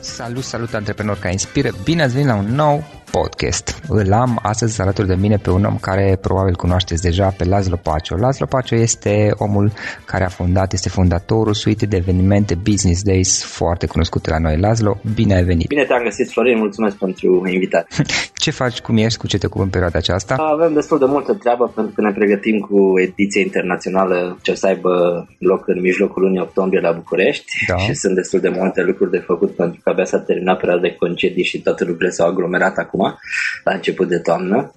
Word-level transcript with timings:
Salut, 0.00 0.44
salut 0.44 0.74
antreprenori 0.74 1.18
care 1.18 1.32
inspiră! 1.32 1.70
Bine 1.84 2.02
ați 2.02 2.12
venit 2.12 2.28
la 2.28 2.34
un 2.34 2.54
nou 2.54 2.84
podcast. 3.20 3.80
Îl 3.88 4.12
am 4.12 4.38
astăzi 4.42 4.80
alături 4.80 5.06
de 5.06 5.14
mine 5.14 5.36
pe 5.36 5.50
un 5.50 5.64
om 5.64 5.76
care 5.80 6.18
probabil 6.20 6.54
cunoașteți 6.54 7.02
deja, 7.02 7.34
pe 7.38 7.44
Laszlo 7.44 7.78
Pacio. 7.82 8.16
Laszlo 8.16 8.46
Pacio 8.46 8.76
este 8.76 9.30
omul 9.36 9.72
care 10.04 10.24
a 10.24 10.28
fondat, 10.28 10.72
este 10.72 10.88
fondatorul 10.88 11.54
suite 11.54 11.86
de 11.86 11.96
evenimente 11.96 12.54
Business 12.54 13.02
Days 13.02 13.44
foarte 13.44 13.86
cunoscute 13.86 14.30
la 14.30 14.38
noi. 14.38 14.56
Laszlo, 14.58 15.00
bine 15.14 15.34
ai 15.34 15.44
venit! 15.44 15.66
Bine 15.66 15.84
te-am 15.84 16.02
găsit, 16.02 16.30
Florin, 16.30 16.58
mulțumesc 16.58 16.96
pentru 16.96 17.42
invitație. 17.46 18.04
ce 18.44 18.50
faci, 18.50 18.80
cum 18.80 18.96
ești, 18.96 19.18
cu 19.18 19.26
ce 19.26 19.38
te 19.38 19.46
ocupi 19.46 19.64
în 19.64 19.70
perioada 19.70 19.98
aceasta? 19.98 20.34
Avem 20.34 20.72
destul 20.72 20.98
de 20.98 21.04
multă 21.04 21.32
treabă 21.34 21.72
pentru 21.74 21.92
că 21.94 22.00
ne 22.00 22.12
pregătim 22.12 22.58
cu 22.58 23.00
ediția 23.00 23.40
internațională 23.40 24.38
ce 24.42 24.50
o 24.50 24.54
să 24.54 24.66
aibă 24.66 24.92
loc 25.38 25.68
în 25.68 25.80
mijlocul 25.80 26.22
lunii 26.22 26.40
octombrie 26.40 26.80
la 26.80 26.92
București 26.92 27.44
da. 27.68 27.76
și 27.84 27.94
sunt 27.94 28.14
destul 28.14 28.40
de 28.40 28.48
multe 28.48 28.82
lucruri 28.82 29.10
de 29.10 29.18
făcut 29.18 29.50
pentru 29.50 29.80
că 29.82 29.90
abia 29.90 30.04
s-a 30.04 30.18
terminat 30.18 30.58
perioada 30.58 30.82
de 30.82 30.96
concedii 30.98 31.44
și 31.44 31.62
toate 31.62 31.84
lucrurile 31.84 32.10
s-au 32.10 32.28
aglomerat 32.28 32.76
acum 32.76 33.07
acum, 33.08 33.18
la 33.64 33.74
început 33.74 34.08
de 34.08 34.18
toamnă 34.18 34.72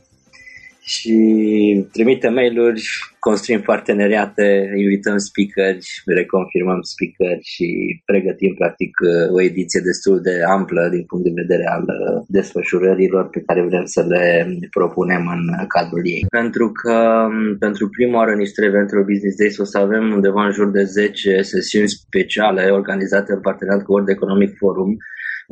și 0.84 1.16
trimite 1.92 2.28
mail-uri, 2.30 2.84
construim 3.20 3.62
parteneriate, 3.62 4.74
invităm 4.78 5.18
speakeri, 5.18 5.86
reconfirmăm 6.06 6.82
speakeri 6.82 7.44
și 7.54 7.68
pregătim 8.06 8.54
practic 8.54 8.92
o 9.32 9.42
ediție 9.42 9.82
destul 9.90 10.22
de 10.22 10.36
amplă 10.58 10.90
din 10.96 11.04
punct 11.10 11.24
de 11.26 11.40
vedere 11.42 11.66
al 11.76 11.86
desfășurărilor 12.28 13.30
pe 13.30 13.44
care 13.46 13.62
vrem 13.70 13.86
să 13.86 14.02
le 14.08 14.26
propunem 14.70 15.24
în 15.36 15.44
cadrul 15.68 16.04
ei. 16.04 16.26
Pentru 16.30 16.72
că 16.72 17.28
pentru 17.60 17.90
prima 17.90 18.18
oară 18.18 18.32
în 18.32 18.42
istoria 18.42 18.70
eventelor 18.70 19.04
Business 19.04 19.38
Days 19.38 19.58
o 19.58 19.64
să 19.64 19.78
avem 19.78 20.12
undeva 20.18 20.46
în 20.46 20.52
jur 20.52 20.70
de 20.72 20.84
10 20.84 21.42
sesiuni 21.42 21.90
speciale 21.90 22.64
organizate 22.80 23.32
în 23.34 23.42
parteneriat 23.42 23.84
cu 23.84 23.92
World 23.92 24.10
Economic 24.10 24.52
Forum 24.58 24.98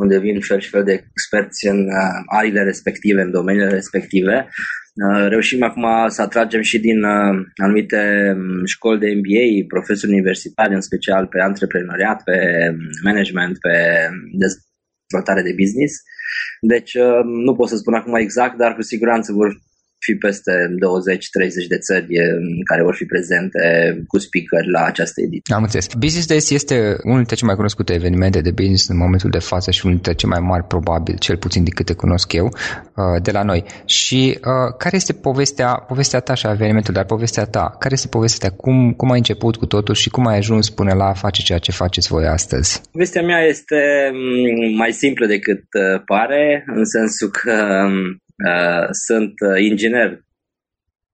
unde 0.02 0.20
vin 0.20 0.42
fel 0.42 0.60
și 0.60 0.70
fel 0.70 0.84
de 0.84 0.96
experți 1.12 1.68
în 1.68 1.80
uh, 1.80 2.18
arile 2.40 2.64
respective, 2.64 3.22
în 3.22 3.32
domeniile 3.32 3.70
respective. 3.70 4.48
Uh, 5.06 5.28
reușim 5.28 5.64
acum 5.64 5.86
să 6.08 6.22
atragem 6.22 6.62
și 6.62 6.80
din 6.80 7.04
uh, 7.04 7.36
anumite 7.56 8.02
um, 8.36 8.66
școli 8.66 9.00
de 9.00 9.14
MBA, 9.20 9.68
profesori 9.68 10.12
universitari, 10.12 10.74
în 10.74 10.82
special 10.82 11.28
pe 11.28 11.40
antreprenoriat, 11.40 12.24
pe 12.24 12.38
um, 12.70 12.78
management, 13.04 13.58
pe 13.60 13.76
um, 14.10 14.18
dezvoltare 14.44 15.42
de 15.48 15.58
business. 15.62 15.94
Deci 16.62 16.94
nu 17.46 17.56
pot 17.56 17.68
să 17.70 17.78
spun 17.78 17.94
acum 17.94 18.16
exact, 18.16 18.58
dar 18.58 18.74
cu 18.76 18.82
siguranță 18.82 19.34
vor 19.34 19.50
fi 20.00 20.16
peste 20.16 20.52
20-30 21.64 21.68
de 21.68 21.78
țări 21.78 22.08
care 22.64 22.84
vor 22.84 22.96
fi 22.96 23.06
prezente 23.06 23.62
cu 24.08 24.18
speaker 24.18 24.66
la 24.66 24.84
această 24.86 25.22
ediție. 25.22 25.56
Am 25.56 25.64
înțeles. 25.64 25.88
Business 25.98 26.28
Days 26.28 26.50
este 26.50 26.76
unul 27.04 27.18
dintre 27.18 27.36
cele 27.36 27.48
mai 27.48 27.56
cunoscute 27.56 27.94
evenimente 27.94 28.42
de 28.42 28.52
business 28.52 28.88
în 28.88 28.98
momentul 28.98 29.30
de 29.30 29.40
față 29.40 29.72
și 29.72 29.82
unul 29.84 29.96
dintre 29.96 30.14
cele 30.14 30.32
mai 30.32 30.48
mari, 30.50 30.64
probabil, 30.64 31.16
cel 31.18 31.38
puțin 31.38 31.64
din 31.64 31.74
câte 31.74 31.94
cunosc 31.94 32.34
eu, 32.34 32.46
uh, 32.46 33.22
de 33.22 33.32
la 33.32 33.44
noi. 33.44 33.64
Și 33.86 34.38
uh, 34.38 34.76
care 34.78 34.96
este 34.96 35.14
povestea, 35.14 35.74
povestea 35.74 36.20
ta 36.20 36.34
și 36.34 36.46
a 36.46 36.52
evenimentului, 36.52 36.96
dar 36.96 37.06
povestea 37.06 37.46
ta? 37.46 37.76
Care 37.80 37.94
este 37.94 38.08
povestea 38.08 38.50
ta? 38.50 38.56
Cum, 38.56 38.94
cum 38.94 39.12
ai 39.12 39.18
început 39.18 39.56
cu 39.56 39.66
totul 39.66 39.96
și 39.96 40.10
cum 40.10 40.28
ai 40.28 40.38
ajuns 40.38 40.70
până 40.70 40.94
la 40.94 41.06
a 41.06 41.14
face 41.14 41.42
ceea 41.42 41.60
ce 41.60 41.72
faceți 41.72 42.08
voi 42.08 42.26
astăzi? 42.26 42.82
Povestea 42.92 43.22
mea 43.22 43.42
este 43.42 44.10
mm, 44.14 44.76
mai 44.76 44.92
simplă 44.92 45.26
decât 45.26 45.64
uh, 45.74 46.02
pare, 46.06 46.64
în 46.76 46.86
sensul 46.86 47.30
că 47.30 47.86
mm, 47.88 48.22
Uh, 48.26 48.29
sunt 49.08 49.34
uh, 49.48 49.62
inginer 49.70 50.10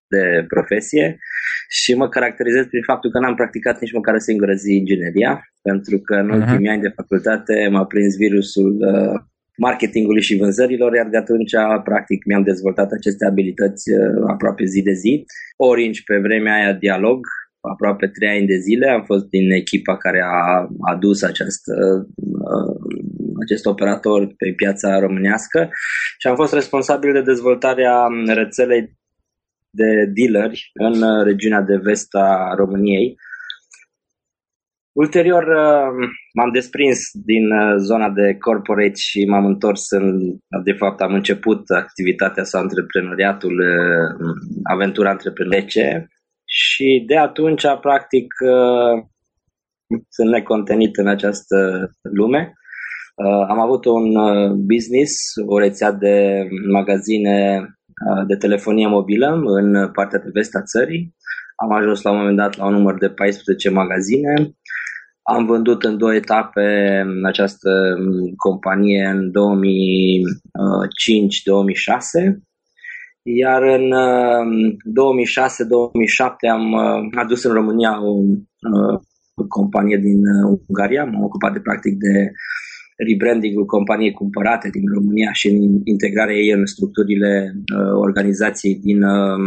de 0.07 0.45
profesie 0.47 1.17
și 1.69 1.93
mă 1.93 2.09
caracterizez 2.09 2.65
prin 2.65 2.81
faptul 2.81 3.11
că 3.11 3.19
n-am 3.19 3.35
practicat 3.35 3.79
nici 3.79 3.93
măcar 3.93 4.13
o 4.15 4.19
singură 4.19 4.53
zi 4.53 4.75
ingineria, 4.75 5.41
pentru 5.61 5.99
că 5.99 6.15
în 6.15 6.29
uh-huh. 6.29 6.39
ultimii 6.39 6.69
ani 6.69 6.81
de 6.81 6.95
facultate 6.95 7.67
m-a 7.71 7.85
prins 7.85 8.15
virusul 8.15 8.77
uh, 8.79 9.19
marketingului 9.57 10.21
și 10.21 10.37
vânzărilor, 10.37 10.93
iar 10.93 11.07
de 11.09 11.17
atunci, 11.17 11.51
practic, 11.83 12.25
mi-am 12.25 12.43
dezvoltat 12.43 12.91
aceste 12.91 13.25
abilități 13.25 13.83
aproape 14.27 14.65
zi 14.65 14.81
de 14.81 14.93
zi. 14.93 15.25
Orange, 15.57 16.01
pe 16.05 16.17
vremea 16.17 16.53
aia, 16.55 16.73
dialog, 16.73 17.19
aproape 17.71 18.07
trei 18.07 18.37
ani 18.37 18.47
de 18.47 18.57
zile. 18.57 18.87
Am 18.89 19.03
fost 19.03 19.25
din 19.29 19.51
echipa 19.51 19.97
care 19.97 20.21
a 20.23 20.67
adus 20.93 21.21
această 21.21 21.73
acest 23.43 23.65
operator 23.65 24.27
pe 24.37 24.53
piața 24.55 24.99
românească 24.99 25.69
și 26.19 26.27
am 26.27 26.35
fost 26.35 26.53
responsabil 26.53 27.13
de 27.13 27.21
dezvoltarea 27.21 28.07
rețelei 28.25 28.97
de 29.69 30.05
dealeri 30.13 30.69
în 30.73 31.23
regiunea 31.23 31.61
de 31.61 31.77
vest 31.77 32.15
a 32.15 32.53
României. 32.57 33.15
Ulterior 34.91 35.45
m-am 36.33 36.51
desprins 36.53 36.99
din 37.13 37.45
zona 37.77 38.09
de 38.09 38.37
corporate 38.39 38.93
și 38.95 39.25
m-am 39.25 39.45
întors 39.45 39.89
în, 39.89 40.19
de 40.63 40.71
fapt 40.71 41.01
am 41.01 41.13
început 41.13 41.69
activitatea 41.69 42.43
sau 42.43 42.61
antreprenoriatul, 42.61 43.63
aventura 44.63 45.09
antreprenorice 45.09 46.07
și 46.45 47.03
de 47.07 47.17
atunci 47.17 47.63
practic 47.81 48.33
sunt 50.09 50.29
necontenit 50.29 50.97
în 50.97 51.07
această 51.07 51.89
lume. 52.01 52.53
Uh, 53.15 53.45
am 53.47 53.59
avut 53.59 53.85
un 53.85 54.15
uh, 54.15 54.51
business, 54.51 55.11
o 55.45 55.59
rețea 55.59 55.91
de 55.91 56.47
magazine 56.71 57.59
uh, 57.61 58.25
de 58.27 58.35
telefonie 58.35 58.87
mobilă 58.87 59.41
în 59.45 59.91
partea 59.91 60.19
de 60.19 60.29
vest 60.33 60.55
a 60.55 60.61
țării. 60.61 61.15
Am 61.55 61.71
ajuns 61.71 62.01
la 62.01 62.11
un 62.11 62.17
moment 62.17 62.37
dat 62.37 62.57
la 62.57 62.65
un 62.65 62.73
număr 62.73 62.97
de 62.97 63.09
14 63.09 63.69
magazine. 63.69 64.33
Am 65.21 65.45
vândut 65.45 65.83
în 65.83 65.97
două 65.97 66.13
etape 66.13 67.03
această 67.23 67.69
um, 67.97 68.33
companie 68.35 69.05
în 69.05 69.31
2005-2006 69.31 69.31
iar 73.27 73.61
în 73.61 73.93
2006-2007 74.51 76.49
am 76.51 76.75
adus 77.15 77.43
în 77.43 77.53
România 77.53 78.03
o, 78.03 78.11
o 79.35 79.45
companie 79.47 79.97
din 79.97 80.21
Ungaria, 80.67 81.03
m-am 81.03 81.23
ocupat 81.23 81.53
de 81.53 81.59
practic 81.59 81.97
de 81.97 82.31
rebranding-ul 82.95 83.65
companiei 83.65 84.11
cumpărate 84.11 84.69
din 84.69 84.83
România 84.93 85.31
și 85.33 85.47
în 85.47 85.81
integrarea 85.83 86.35
ei 86.35 86.51
în 86.51 86.65
structurile 86.65 87.53
uh, 87.55 87.91
organizației 88.07 88.75
din 88.75 89.03
uh, 89.03 89.39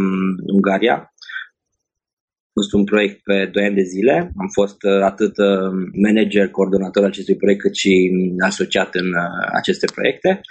Ungaria. 0.53 0.95
A 0.95 2.51
fost 2.53 2.73
un 2.73 2.83
proiect 2.83 3.23
pe 3.23 3.49
2 3.53 3.65
ani 3.65 3.75
de 3.75 3.81
zile. 3.81 4.31
Am 4.37 4.47
fost 4.53 4.77
uh, 4.83 5.01
atât 5.01 5.37
uh, 5.37 5.71
manager, 6.05 6.49
coordonator 6.49 7.03
acestui 7.03 7.35
proiect, 7.35 7.61
cât 7.61 7.75
și 7.75 8.11
asociat 8.45 8.95
în 8.95 9.07
uh, 9.07 9.49
aceste 9.59 9.85
proiecte. 9.95 10.41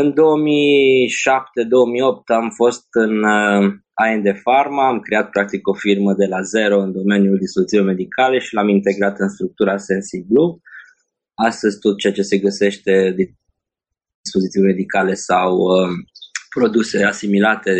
În 0.00 0.06
2007-2008 0.12 0.16
am 2.40 2.50
fost 2.60 2.86
în 2.90 3.14
uh, 3.18 3.62
A&D 4.04 4.26
Pharma, 4.42 4.88
am 4.88 5.00
creat 5.00 5.30
practic 5.30 5.68
o 5.68 5.74
firmă 5.74 6.12
de 6.14 6.26
la 6.26 6.40
zero 6.40 6.80
în 6.80 6.92
domeniul 6.92 7.38
dispozițiilor 7.38 7.86
medicale 7.86 8.38
și 8.38 8.54
l-am 8.54 8.68
integrat 8.68 9.18
în 9.18 9.28
structura 9.28 9.76
Sensi 9.76 10.26
Blue. 10.28 10.52
Astăzi 11.34 11.78
tot 11.78 11.98
ceea 11.98 12.12
ce 12.12 12.22
se 12.22 12.38
găsește 12.38 13.12
din 13.16 13.28
dispozitive 14.22 14.64
medicale 14.66 15.14
sau 15.14 15.56
uh, 15.56 15.90
produse 16.48 17.04
asimilate 17.04 17.72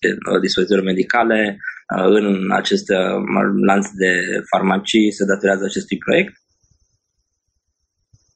de 0.00 0.08
uh, 0.32 0.40
dispozitive 0.40 0.80
medicale 0.80 1.58
uh, 1.96 2.04
în 2.04 2.50
acest 2.52 2.88
uh, 2.88 3.22
lanț 3.66 3.86
de 3.88 4.12
farmacii 4.50 5.12
se 5.12 5.24
datorează 5.24 5.64
acestui 5.64 5.98
proiect. 5.98 6.32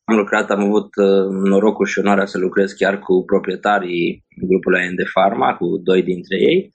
Am 0.04 0.16
lucrat, 0.16 0.50
am 0.50 0.60
avut 0.60 0.96
uh, 0.96 1.26
norocul 1.52 1.86
și 1.86 1.98
onoarea 1.98 2.26
să 2.26 2.38
lucrez 2.38 2.72
chiar 2.72 2.98
cu 2.98 3.24
proprietarii 3.24 4.24
grupului 4.48 4.80
AND 4.80 5.00
Pharma, 5.14 5.56
cu 5.56 5.66
doi 5.76 6.02
dintre 6.02 6.36
ei 6.36 6.72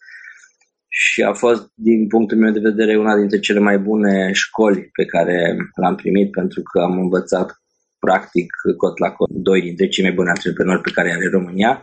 și 0.87 1.23
a 1.23 1.33
fost, 1.33 1.71
din 1.75 2.07
punctul 2.07 2.37
meu 2.37 2.51
de 2.51 2.59
vedere, 2.59 2.97
una 2.97 3.15
dintre 3.15 3.39
cele 3.39 3.59
mai 3.59 3.77
bune 3.79 4.31
școli 4.31 4.89
pe 4.91 5.05
care 5.05 5.55
l-am 5.81 5.95
primit 5.95 6.31
pentru 6.31 6.61
că 6.61 6.79
am 6.79 6.99
învățat 6.99 7.62
practic 8.05 8.47
cot 8.81 8.95
la 9.05 9.09
cot 9.17 9.31
doi 9.49 9.59
dintre 9.67 9.87
cei 9.87 10.03
mai 10.03 10.17
buni 10.17 10.33
antreprenori 10.35 10.85
pe 10.85 10.95
care 10.97 11.09
are 11.11 11.35
România 11.37 11.73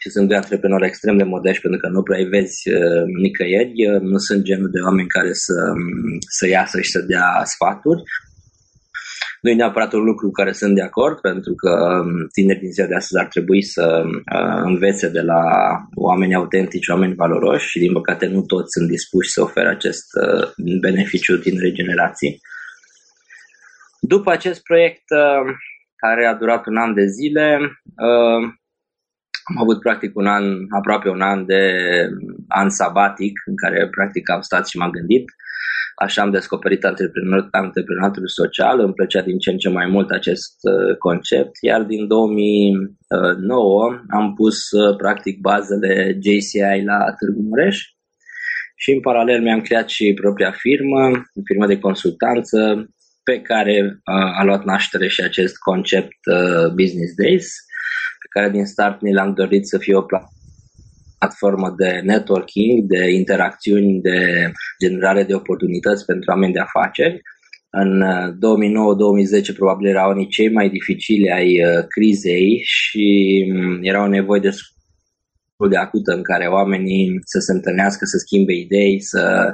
și 0.00 0.10
sunt 0.10 0.28
doi 0.28 0.36
antreprenori 0.36 0.86
extrem 0.86 1.16
de 1.16 1.30
modești 1.32 1.62
pentru 1.62 1.80
că 1.80 1.88
nu 1.88 2.02
prea 2.02 2.18
îi 2.18 2.32
vezi 2.36 2.58
uh, 2.72 3.04
nicăieri, 3.22 3.74
uh, 3.88 4.00
nu 4.00 4.18
sunt 4.26 4.42
genul 4.42 4.70
de 4.70 4.80
oameni 4.86 5.14
care 5.16 5.32
să, 5.32 5.56
să 6.38 6.44
iasă 6.48 6.80
și 6.80 6.90
să 6.90 7.00
dea 7.12 7.28
sfaturi. 7.44 8.02
Nu 9.40 9.50
e 9.50 9.54
neapărat 9.54 9.92
un 9.92 10.04
lucru 10.04 10.26
cu 10.26 10.32
care 10.32 10.52
sunt 10.52 10.74
de 10.74 10.82
acord, 10.82 11.20
pentru 11.20 11.54
că 11.54 11.70
um, 11.70 12.26
tinerii 12.32 12.60
din 12.60 12.72
ziua 12.72 12.86
de 12.86 12.94
astăzi 12.94 13.22
ar 13.22 13.28
trebui 13.28 13.62
să 13.62 14.02
uh, 14.04 14.60
învețe 14.64 15.08
de 15.08 15.20
la 15.20 15.42
oameni 15.94 16.34
autentici, 16.34 16.88
oameni 16.88 17.14
valoroși 17.14 17.68
și 17.68 17.78
din 17.78 17.92
păcate 17.92 18.26
nu 18.26 18.42
toți 18.42 18.72
sunt 18.76 18.88
dispuși 18.88 19.30
să 19.30 19.42
ofere 19.42 19.68
acest 19.68 20.06
uh, 20.22 20.48
beneficiu 20.80 21.36
din 21.36 21.58
regenerații. 21.58 22.40
După 24.00 24.30
acest 24.30 24.62
proiect 24.62 25.04
uh, 25.10 25.54
care 25.96 26.26
a 26.26 26.34
durat 26.34 26.66
un 26.66 26.76
an 26.76 26.94
de 26.94 27.06
zile, 27.06 27.58
uh, 28.06 28.42
am 29.48 29.56
avut 29.60 29.80
practic 29.80 30.16
un 30.16 30.26
an, 30.26 30.44
aproape 30.78 31.08
un 31.08 31.20
an 31.20 31.46
de 31.46 31.62
an 32.48 32.70
sabatic, 32.70 33.32
în 33.46 33.56
care 33.56 33.88
practic 33.88 34.30
am 34.30 34.40
stat 34.40 34.66
și 34.66 34.78
m-am 34.78 34.90
gândit. 34.90 35.24
Așa 36.02 36.22
am 36.22 36.30
descoperit 36.30 36.84
antreprenor, 36.84 37.48
antreprenatul 37.50 38.28
social, 38.28 38.80
îmi 38.80 38.92
plăcea 38.92 39.22
din 39.22 39.38
ce 39.38 39.50
în 39.50 39.56
ce 39.56 39.68
mai 39.68 39.86
mult 39.86 40.10
acest 40.10 40.54
uh, 40.62 40.96
concept, 40.96 41.50
iar 41.60 41.82
din 41.82 42.06
2009 42.06 44.02
am 44.10 44.34
pus 44.34 44.70
uh, 44.70 44.96
practic 44.96 45.40
bazele 45.40 46.18
JCI 46.24 46.84
la 46.84 46.98
Târgu 47.18 47.42
Mureș 47.42 47.76
și 48.76 48.90
în 48.92 49.00
paralel 49.00 49.42
mi-am 49.42 49.60
creat 49.60 49.88
și 49.88 50.18
propria 50.20 50.50
firmă, 50.50 51.10
firmă 51.44 51.66
de 51.66 51.78
consultanță, 51.78 52.88
pe 53.28 53.40
care 53.40 53.76
uh, 53.84 54.38
a 54.38 54.42
luat 54.44 54.64
naștere 54.64 55.08
și 55.08 55.20
acest 55.20 55.56
concept 55.58 56.18
Business 56.74 57.14
Days, 57.22 57.46
pe 58.20 58.26
care 58.40 58.50
din 58.50 58.66
start 58.66 59.00
ni 59.00 59.12
l-am 59.12 59.32
dorit 59.34 59.66
să 59.66 59.78
fie 59.78 59.94
o 59.94 60.02
platformă 60.02 60.36
platformă 61.18 61.74
de 61.76 62.00
networking, 62.04 62.84
de 62.88 63.10
interacțiuni, 63.10 64.00
de 64.00 64.50
generare 64.84 65.22
de 65.22 65.34
oportunități 65.34 66.04
pentru 66.04 66.30
oameni 66.30 66.52
de 66.52 66.58
afaceri. 66.58 67.20
În 67.70 68.04
2009-2010 69.42 69.48
uh, 69.48 69.54
probabil 69.56 69.86
erau 69.88 70.10
anii 70.10 70.28
cei 70.28 70.50
mai 70.52 70.68
dificili 70.68 71.30
ai 71.30 71.64
uh, 71.64 71.84
crizei 71.88 72.60
și 72.64 73.06
mm, 73.52 73.78
era 73.82 74.02
o 74.02 74.08
nevoie 74.08 74.40
de 74.40 74.50
de 75.64 75.76
acută 75.76 76.12
în 76.12 76.22
care 76.22 76.46
oamenii 76.46 77.18
să 77.24 77.38
se 77.38 77.52
întâlnească, 77.52 78.04
să 78.04 78.16
schimbe 78.18 78.52
idei, 78.52 79.00
să 79.02 79.52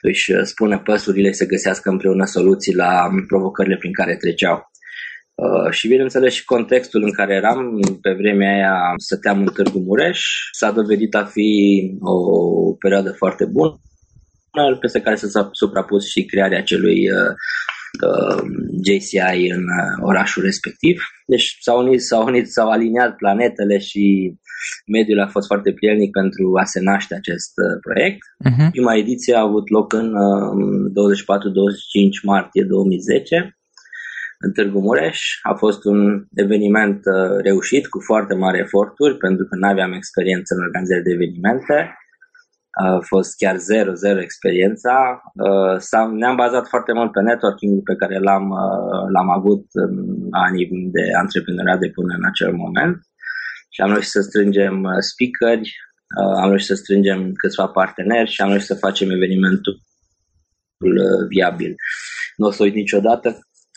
își 0.00 0.32
spună 0.42 0.78
păsurile, 0.78 1.32
să 1.32 1.46
găsească 1.46 1.90
împreună 1.90 2.24
soluții 2.24 2.74
la 2.74 3.08
provocările 3.26 3.76
prin 3.76 3.92
care 3.92 4.16
treceau. 4.16 4.70
Uh, 5.34 5.70
și 5.70 5.88
bineînțeles 5.88 6.32
și 6.32 6.44
contextul 6.44 7.02
în 7.02 7.12
care 7.12 7.34
eram, 7.34 7.80
pe 8.00 8.12
vremea 8.12 8.54
aia 8.54 8.92
stăteam 8.96 9.40
în 9.40 9.46
Târgu 9.46 9.78
Mureș, 9.78 10.20
s-a 10.52 10.70
dovedit 10.70 11.14
a 11.14 11.24
fi 11.24 11.50
o 12.00 12.16
perioadă 12.74 13.12
foarte 13.12 13.44
bună, 13.44 13.80
peste 14.80 15.00
care 15.00 15.14
s-a 15.14 15.48
suprapus 15.52 16.10
și 16.10 16.24
crearea 16.24 16.58
acelui 16.58 17.10
uh, 17.10 17.32
uh, 18.06 18.42
JCI 18.86 19.50
în 19.50 19.62
uh, 19.62 20.02
orașul 20.02 20.42
respectiv. 20.42 21.00
Deci 21.26 21.56
s-au 21.60 21.86
unit, 21.86 22.02
s-au 22.02 22.24
unit, 22.26 22.50
s-au 22.50 22.68
aliniat 22.70 23.16
planetele 23.16 23.78
și 23.78 24.34
mediul 24.86 25.20
a 25.20 25.32
fost 25.34 25.46
foarte 25.46 25.72
prielnic 25.72 26.10
pentru 26.10 26.44
a 26.62 26.64
se 26.64 26.80
naște 26.80 27.14
acest 27.14 27.52
uh, 27.64 27.78
proiect. 27.86 28.22
Uh-huh. 28.48 28.70
Prima 28.70 28.94
ediție 28.94 29.34
a 29.36 29.46
avut 29.48 29.68
loc 29.68 29.92
în 29.92 30.08
uh, 30.14 30.50
24-25 32.20 32.22
martie 32.22 32.64
2010 32.64 33.56
în 34.44 34.52
Târgu 34.52 34.80
Mureș. 34.80 35.18
A 35.42 35.54
fost 35.54 35.84
un 35.84 36.24
eveniment 36.34 37.00
uh, 37.04 37.36
reușit 37.42 37.86
cu 37.86 37.98
foarte 38.00 38.34
mari 38.34 38.58
eforturi 38.58 39.16
pentru 39.16 39.44
că 39.46 39.54
nu 39.56 39.68
aveam 39.68 39.92
experiență 39.92 40.54
în 40.54 40.64
organizare 40.66 41.02
de 41.02 41.12
evenimente. 41.12 41.78
A 42.84 42.98
fost 43.10 43.36
chiar 43.36 43.56
zero, 43.56 43.92
zero 43.92 44.20
experiența. 44.20 44.94
Uh, 45.48 46.10
ne-am 46.20 46.36
bazat 46.36 46.66
foarte 46.68 46.92
mult 46.92 47.10
pe 47.12 47.20
networking 47.20 47.82
pe 47.82 47.94
care 47.96 48.18
l-am, 48.18 48.46
uh, 48.50 49.04
l-am 49.14 49.30
avut 49.38 49.64
în 49.72 49.92
anii 50.30 50.66
de 50.96 51.04
antreprenoriat 51.22 51.78
de 51.78 51.90
până 51.96 52.12
în 52.18 52.24
acel 52.30 52.52
moment 52.64 52.96
și 53.74 53.80
am 53.80 53.90
reușit 53.90 54.10
să 54.10 54.20
strângem 54.20 54.74
speakeri, 55.10 55.70
am 56.42 56.48
reușit 56.48 56.66
să 56.66 56.74
strângem 56.74 57.32
câțiva 57.32 57.66
parteneri 57.66 58.30
și 58.30 58.40
am 58.40 58.48
reușit 58.48 58.66
să 58.66 58.84
facem 58.86 59.10
evenimentul 59.10 59.80
viabil. 61.28 61.74
Nu 62.36 62.46
o 62.46 62.50
să 62.50 62.62
uit 62.62 62.74
niciodată 62.74 63.28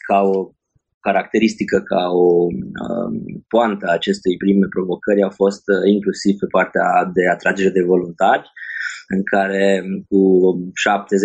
ca 0.08 0.20
o 0.22 0.52
caracteristică, 1.08 1.78
ca 1.92 2.04
o 2.26 2.28
uh, 2.84 3.10
poantă 3.48 3.84
a 3.88 3.98
acestei 4.00 4.36
prime 4.44 4.68
provocări 4.76 5.22
a 5.24 5.30
fost 5.42 5.64
uh, 5.74 5.84
inclusiv 5.96 6.34
pe 6.40 6.48
partea 6.56 6.86
de 7.18 7.24
atragere 7.36 7.72
de 7.78 7.88
voluntari, 7.92 8.46
în 9.16 9.22
care 9.34 9.64
cu 10.10 10.22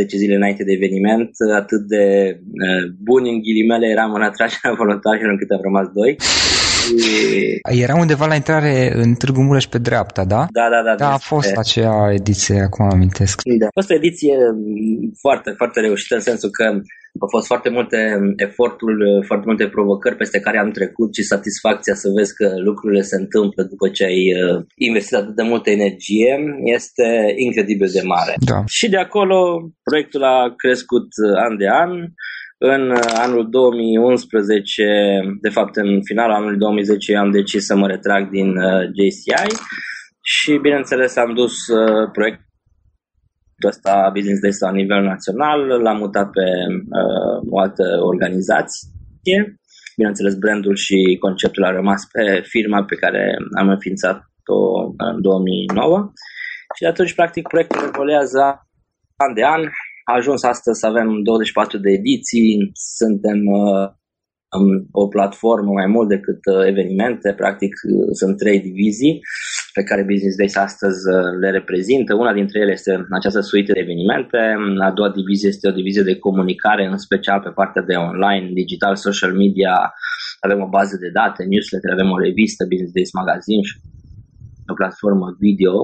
7-10 0.07 0.23
zile 0.23 0.35
înainte 0.35 0.65
de 0.65 0.73
eveniment, 0.79 1.31
atât 1.63 1.83
de 1.95 2.05
uh, 2.65 2.85
buni 3.09 3.31
în 3.33 3.39
ghilimele 3.45 3.87
eram 3.95 4.13
în 4.19 4.23
atragerea 4.23 4.79
voluntarilor 4.83 5.31
încât 5.33 5.51
am 5.51 5.67
rămas 5.69 5.89
doi. 6.01 6.13
Era 7.71 7.95
undeva 7.95 8.27
la 8.27 8.35
intrare 8.35 8.93
în 8.95 9.15
Târgu 9.15 9.43
Mureș 9.43 9.65
pe 9.65 9.79
dreapta, 9.79 10.25
da? 10.25 10.47
Da, 10.51 10.69
da, 10.71 10.83
da. 10.85 10.95
Da, 10.95 11.13
a 11.13 11.17
fost 11.17 11.57
acea 11.57 12.13
ediție, 12.13 12.61
acum 12.61 12.89
amintesc. 12.91 13.41
Da. 13.59 13.67
A 13.67 13.75
fost 13.75 13.91
o 13.91 13.95
ediție 13.95 14.37
foarte, 15.21 15.51
foarte 15.57 15.81
reușită 15.81 16.15
în 16.15 16.21
sensul 16.21 16.51
că 16.51 16.65
au 17.21 17.29
fost 17.29 17.47
foarte 17.47 17.69
multe 17.69 17.99
eforturi, 18.37 19.27
foarte 19.27 19.45
multe 19.47 19.69
provocări 19.69 20.17
peste 20.17 20.41
care 20.41 20.59
am 20.59 20.71
trecut 20.71 21.15
și 21.15 21.23
satisfacția 21.23 21.95
să 21.95 22.09
vezi 22.17 22.35
că 22.35 22.47
lucrurile 22.65 23.03
se 23.03 23.17
întâmplă 23.17 23.63
după 23.63 23.89
ce 23.89 24.05
ai 24.05 24.23
uh, 24.33 24.65
investit 24.75 25.17
atât 25.17 25.35
de 25.35 25.43
multă 25.43 25.71
energie 25.71 26.33
este 26.79 27.35
incredibil 27.37 27.89
de 27.93 28.03
mare. 28.05 28.35
Da. 28.51 28.63
Și 28.67 28.89
de 28.89 28.97
acolo 28.97 29.39
proiectul 29.83 30.23
a 30.25 30.55
crescut 30.57 31.09
uh, 31.27 31.37
an 31.47 31.57
de 31.57 31.69
an. 31.69 31.91
În 32.65 32.91
uh, 32.91 32.99
anul 33.15 33.51
2011, 33.51 34.85
de 35.41 35.49
fapt 35.49 35.77
în 35.77 36.03
finalul 36.03 36.35
anului 36.35 36.59
2010, 36.59 37.17
am 37.17 37.31
decis 37.31 37.65
să 37.65 37.77
mă 37.77 37.87
retrag 37.87 38.31
din 38.31 38.55
JCI 38.97 39.57
și 40.23 40.59
bineînțeles 40.63 41.17
am 41.17 41.35
dus 41.35 41.55
proiectul 42.13 42.53
ăsta 43.67 44.11
Business 44.13 44.41
Days 44.41 44.59
la 44.59 44.71
nivel 44.71 45.03
național, 45.03 45.61
l-am 45.83 45.97
mutat 45.97 46.31
pe 46.31 46.47
uh, 47.01 47.37
o 47.51 47.59
altă 47.59 47.85
organizație. 48.01 49.39
Bineînțeles, 49.97 50.35
brandul 50.35 50.77
și 50.77 51.17
conceptul 51.21 51.65
a 51.65 51.71
rămas 51.71 52.03
pe 52.13 52.41
firma 52.53 52.85
pe 52.85 52.95
care 52.95 53.37
am 53.59 53.69
înființat-o 53.69 54.61
în 54.97 55.21
2009 55.21 56.13
și 56.75 56.83
de 56.83 56.89
atunci, 56.89 57.15
practic, 57.15 57.49
proiectul 57.49 57.83
evoluează 57.87 58.43
an 59.17 59.35
de 59.35 59.45
an. 59.45 59.63
A 60.05 60.15
ajuns 60.15 60.43
astăzi 60.43 60.79
să 60.79 60.87
avem 60.87 61.23
24 61.23 61.79
de 61.79 61.91
ediții, 61.91 62.71
suntem 62.73 63.47
uh, 63.47 63.91
o 64.91 65.09
platformă 65.09 65.73
mai 65.73 65.87
mult 65.87 66.09
decât 66.09 66.41
uh, 66.53 66.67
evenimente, 66.67 67.33
practic 67.33 67.75
uh, 67.83 68.09
sunt 68.13 68.37
trei 68.37 68.61
divizii 68.61 69.21
pe 69.73 69.83
care 69.83 70.11
Business 70.13 70.37
Days 70.37 70.57
astăzi 70.57 71.01
uh, 71.09 71.39
le 71.41 71.51
reprezintă. 71.51 72.15
Una 72.15 72.33
dintre 72.33 72.61
ele 72.61 72.73
este 72.73 73.07
această 73.11 73.41
suite 73.41 73.73
de 73.73 73.81
evenimente, 73.81 74.39
a 74.89 74.91
doua 74.91 75.11
divizie 75.11 75.49
este 75.49 75.69
o 75.69 75.79
divizie 75.81 76.03
de 76.03 76.19
comunicare, 76.19 76.85
în 76.87 76.99
special 76.99 77.41
pe 77.41 77.51
partea 77.51 77.83
de 77.83 77.95
online, 77.95 78.51
digital, 78.53 78.97
social 78.97 79.33
media, 79.33 79.75
avem 80.41 80.61
o 80.63 80.69
bază 80.69 80.97
de 80.97 81.11
date, 81.19 81.43
newsletter, 81.45 81.91
avem 81.93 82.11
o 82.11 82.19
revistă, 82.19 82.63
Business 82.73 82.97
Days 82.99 83.13
Magazine 83.21 83.63
și 83.69 83.75
o 84.73 84.75
platformă 84.75 85.27
video 85.47 85.75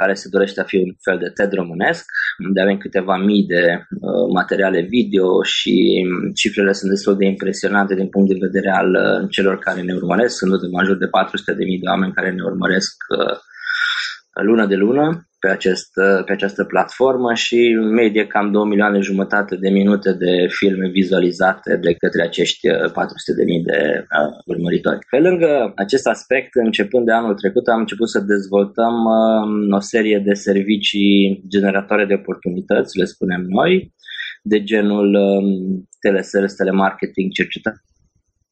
care 0.00 0.14
se 0.14 0.28
dorește 0.34 0.60
a 0.60 0.70
fi 0.72 0.76
un 0.76 0.92
fel 1.06 1.18
de 1.18 1.28
TED 1.36 1.52
românesc, 1.52 2.04
unde 2.46 2.60
avem 2.60 2.76
câteva 2.76 3.16
mii 3.16 3.44
de 3.46 3.86
uh, 4.00 4.26
materiale 4.32 4.80
video 4.80 5.42
și 5.42 6.04
cifrele 6.34 6.72
sunt 6.72 6.90
destul 6.90 7.16
de 7.16 7.26
impresionante 7.26 7.94
din 7.94 8.08
punct 8.08 8.28
de 8.28 8.46
vedere 8.46 8.70
al 8.70 8.90
uh, 8.94 9.28
celor 9.30 9.58
care 9.58 9.80
ne 9.80 9.94
urmăresc. 9.94 10.36
Sunt 10.36 10.50
de 10.60 10.68
major 10.70 10.96
de 10.96 11.06
400 11.06 11.52
de 11.52 11.64
mii 11.64 11.78
de 11.78 11.88
oameni 11.88 12.12
care 12.12 12.30
ne 12.30 12.42
urmăresc 12.42 12.94
uh, 13.18 13.36
lună 14.42 14.66
de 14.66 14.74
lună 14.74 15.28
pe, 15.44 15.50
acest, 15.50 15.90
pe 16.26 16.32
această 16.32 16.64
platformă 16.64 17.34
și 17.34 17.58
medie 18.00 18.26
cam 18.26 18.50
2 18.50 18.64
milioane 18.64 18.98
jumătate 19.00 19.56
de 19.56 19.68
minute 19.68 20.12
de 20.12 20.46
filme 20.48 20.88
vizualizate 20.88 21.76
de 21.76 21.92
către 21.94 22.22
acești 22.22 22.68
400.000 22.68 22.74
de, 23.36 23.44
de 23.64 23.78
uh, 24.00 24.32
urmăritori. 24.46 24.98
Pe 25.10 25.18
lângă 25.18 25.72
acest 25.76 26.06
aspect, 26.06 26.50
începând 26.52 27.04
de 27.06 27.12
anul 27.12 27.34
trecut, 27.34 27.66
am 27.66 27.80
început 27.80 28.08
să 28.10 28.20
dezvoltăm 28.20 28.94
uh, 29.04 29.76
o 29.78 29.80
serie 29.80 30.18
de 30.24 30.32
servicii 30.32 31.42
generatoare 31.48 32.04
de 32.04 32.14
oportunități, 32.14 32.98
le 32.98 33.04
spunem 33.04 33.42
noi, 33.48 33.92
de 34.42 34.62
genul 34.62 35.08
uh, 35.14 35.44
telesales, 36.00 36.54
telemarketing, 36.54 37.32
cercetare 37.32 37.76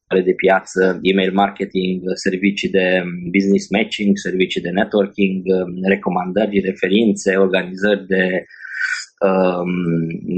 de 0.07 0.33
piață, 0.33 0.99
email 1.01 1.33
marketing, 1.33 2.01
servicii 2.13 2.69
de 2.69 3.03
business 3.31 3.69
matching, 3.69 4.17
servicii 4.17 4.61
de 4.61 4.69
networking, 4.69 5.43
recomandări, 5.83 6.59
referințe, 6.59 7.35
organizări 7.35 8.05
de 8.07 8.45
um, 9.27 9.73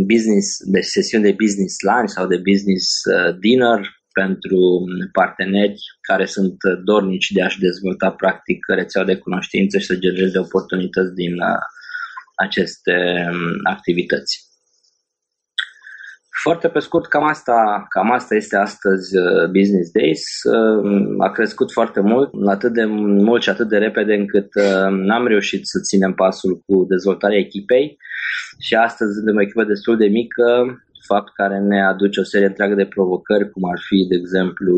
business, 0.05 0.47
de 0.65 0.81
sesiuni 0.81 1.23
de 1.23 1.35
business 1.43 1.75
lunch 1.81 2.09
sau 2.09 2.27
de 2.27 2.41
business 2.49 2.85
uh, 3.03 3.37
dinner 3.39 3.79
pentru 4.11 4.83
parteneri 5.11 5.79
care 6.01 6.25
sunt 6.25 6.57
dornici 6.83 7.31
de 7.31 7.41
a-și 7.41 7.59
dezvolta 7.59 8.11
practic 8.11 8.59
rețeaua 8.75 9.07
de 9.07 9.17
cunoștințe 9.17 9.79
și 9.79 9.85
să 9.85 9.95
genereze 9.95 10.39
oportunități 10.39 11.13
din 11.13 11.33
uh, 11.33 11.63
aceste 12.35 12.93
um, 13.31 13.59
activități. 13.63 14.44
Foarte 16.47 16.67
pe 16.67 16.79
scurt, 16.79 17.07
cam 17.07 17.23
asta, 17.23 17.85
cam 17.89 18.11
asta 18.11 18.35
este 18.35 18.55
astăzi 18.57 19.17
uh, 19.17 19.49
Business 19.57 19.91
Days. 19.91 20.23
Uh, 20.43 21.15
a 21.17 21.29
crescut 21.29 21.71
foarte 21.71 21.99
mult, 21.99 22.29
atât 22.47 22.73
de 22.73 22.85
mult 23.27 23.41
și 23.41 23.49
atât 23.49 23.67
de 23.67 23.77
repede 23.77 24.13
încât 24.13 24.49
uh, 24.55 24.89
n-am 24.89 25.27
reușit 25.27 25.67
să 25.67 25.79
ținem 25.79 26.13
pasul 26.13 26.63
cu 26.65 26.85
dezvoltarea 26.89 27.37
echipei 27.37 27.97
și 28.59 28.75
astăzi 28.75 29.13
suntem 29.13 29.35
o 29.35 29.41
echipă 29.41 29.63
destul 29.63 29.97
de 29.97 30.07
mică, 30.07 30.45
fapt 31.09 31.29
care 31.33 31.57
ne 31.59 31.79
aduce 31.91 32.19
o 32.19 32.29
serie 32.31 32.47
întreagă 32.47 32.75
de 32.75 32.91
provocări, 32.95 33.51
cum 33.51 33.63
ar 33.73 33.79
fi, 33.87 33.97
de 34.09 34.15
exemplu, 34.15 34.75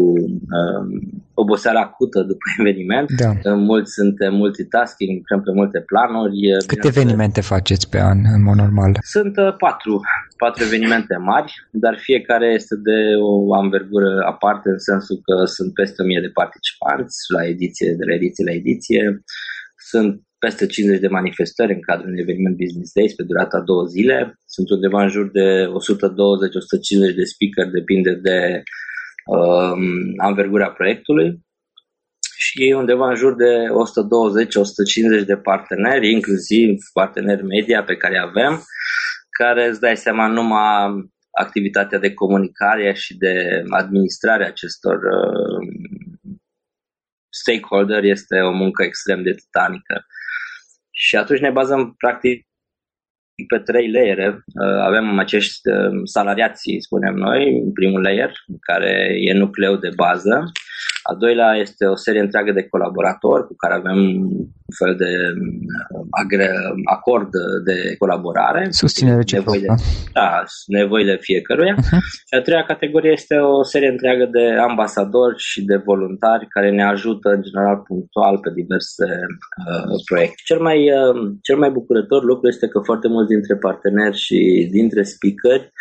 um, 0.57 0.89
oboseala 1.34 1.79
acută 1.79 2.19
după 2.31 2.46
eveniment. 2.62 3.07
Da. 3.12 3.53
Mulți 3.55 3.91
suntem 3.93 4.31
multitasking, 4.36 5.12
lucrăm 5.17 5.41
pe 5.41 5.51
multe 5.60 5.79
planuri. 5.91 6.39
Câte 6.67 6.88
evenimente 6.88 7.41
faceți 7.41 7.89
pe 7.89 8.00
an, 8.12 8.19
în 8.36 8.43
mod 8.43 8.55
normal? 8.55 8.91
Sunt 9.15 9.38
uh, 9.38 9.55
patru, 9.65 10.01
patru 10.38 10.63
evenimente 10.63 11.15
mari, 11.31 11.51
dar 11.72 11.96
fiecare 11.98 12.48
este 12.60 12.75
de 12.89 13.00
o 13.22 13.53
anvergură 13.53 14.12
aparte, 14.34 14.69
în 14.69 14.79
sensul 14.79 15.17
că 15.27 15.46
sunt 15.46 15.74
peste 15.74 16.01
1000 16.01 16.19
de 16.22 16.38
participanți 16.41 17.17
la 17.36 17.41
ediție, 17.53 17.89
de 18.00 18.05
la 18.10 18.13
ediție 18.13 18.43
la 18.50 18.55
ediție. 18.62 19.24
Sunt 19.91 20.26
peste 20.48 20.66
50 20.66 21.00
de 21.00 21.16
manifestări 21.20 21.74
în 21.74 21.82
cadrul 21.82 22.10
unui 22.10 22.25
eveniment 22.25 22.56
Business 22.63 22.92
Days 22.98 23.13
pe 23.16 23.24
durata 23.30 23.60
două 23.70 23.84
zile. 23.96 24.18
Sunt 24.56 24.68
undeva 24.70 25.00
în 25.04 25.10
jur 25.16 25.27
de 25.39 25.48
120-150 27.12 27.16
de 27.20 27.25
speaker, 27.34 27.66
depinde 27.80 28.13
de 28.27 28.39
um, 29.36 29.82
anvergura 30.30 30.70
proiectului. 30.77 31.27
Și 32.44 32.74
undeva 32.82 33.08
în 33.10 33.16
jur 33.24 33.34
de 33.44 33.54
120-150 35.22 35.25
de 35.32 35.38
parteneri, 35.50 36.12
inclusiv 36.18 36.70
parteneri 37.00 37.44
media 37.44 37.84
pe 37.84 37.96
care 37.96 38.18
avem, 38.18 38.54
care 39.39 39.68
îți 39.68 39.80
dai 39.80 39.98
seama 39.98 40.27
numai 40.27 41.10
activitatea 41.44 42.00
de 42.00 42.13
comunicare 42.13 42.94
și 42.94 43.18
de 43.18 43.34
administrare 43.70 44.46
acestor 44.46 44.98
uh, 45.18 45.62
stakeholder 47.42 48.04
este 48.04 48.36
o 48.39 48.51
muncă 48.51 48.84
extrem 48.84 49.24
de 49.24 49.34
titanică. 49.34 50.06
Și 51.00 51.16
atunci 51.16 51.39
ne 51.39 51.51
bazăm 51.51 51.94
practic 51.98 52.48
pe 53.48 53.60
trei 53.60 53.92
layere. 53.92 54.27
Uh, 54.30 54.80
avem 54.89 55.20
acești 55.20 55.70
uh, 55.70 56.01
salariații, 56.04 56.82
spunem 56.82 57.16
noi, 57.16 57.60
în 57.66 57.72
primul 57.72 58.01
layer, 58.01 58.32
care 58.60 59.10
e 59.20 59.34
nucleu 59.34 59.75
de 59.75 59.89
bază. 59.96 60.51
A 61.12 61.14
doilea 61.24 61.52
este 61.66 61.86
o 61.86 61.96
serie 61.96 62.22
întreagă 62.22 62.52
de 62.52 62.68
colaboratori 62.74 63.48
cu 63.48 63.56
care 63.56 63.74
avem 63.74 64.00
un 64.70 64.76
fel 64.82 64.94
de 65.04 65.12
uh, 65.94 66.74
acord 66.98 67.30
de 67.70 67.96
colaborare. 67.98 68.68
Susținere 68.70 69.24
nevoile, 69.32 69.76
Da, 70.14 70.44
nevoile 70.68 71.18
fiecăruia. 71.30 71.76
Uh-huh. 71.76 72.02
Și 72.28 72.34
a 72.38 72.42
treia 72.42 72.64
categorie 72.64 73.12
este 73.12 73.36
o 73.36 73.64
serie 73.64 73.90
întreagă 73.96 74.26
de 74.38 74.46
ambasadori 74.70 75.36
și 75.38 75.60
de 75.66 75.78
voluntari 75.90 76.48
care 76.48 76.70
ne 76.72 76.84
ajută 76.84 77.28
în 77.30 77.42
general 77.42 77.78
punctual 77.90 78.36
pe 78.44 78.50
diverse 78.62 79.08
uh, 79.68 79.98
proiecte. 80.10 80.42
Cel 80.50 80.60
mai, 80.68 80.80
uh, 81.00 81.16
cel 81.42 81.58
mai 81.58 81.72
bucurător 81.78 82.22
lucru 82.24 82.48
este 82.48 82.68
că 82.68 82.80
foarte 82.90 83.08
mulți 83.08 83.34
dintre 83.36 83.56
parteneri 83.56 84.18
și 84.26 84.40
dintre 84.78 85.02
speakeri 85.04 85.72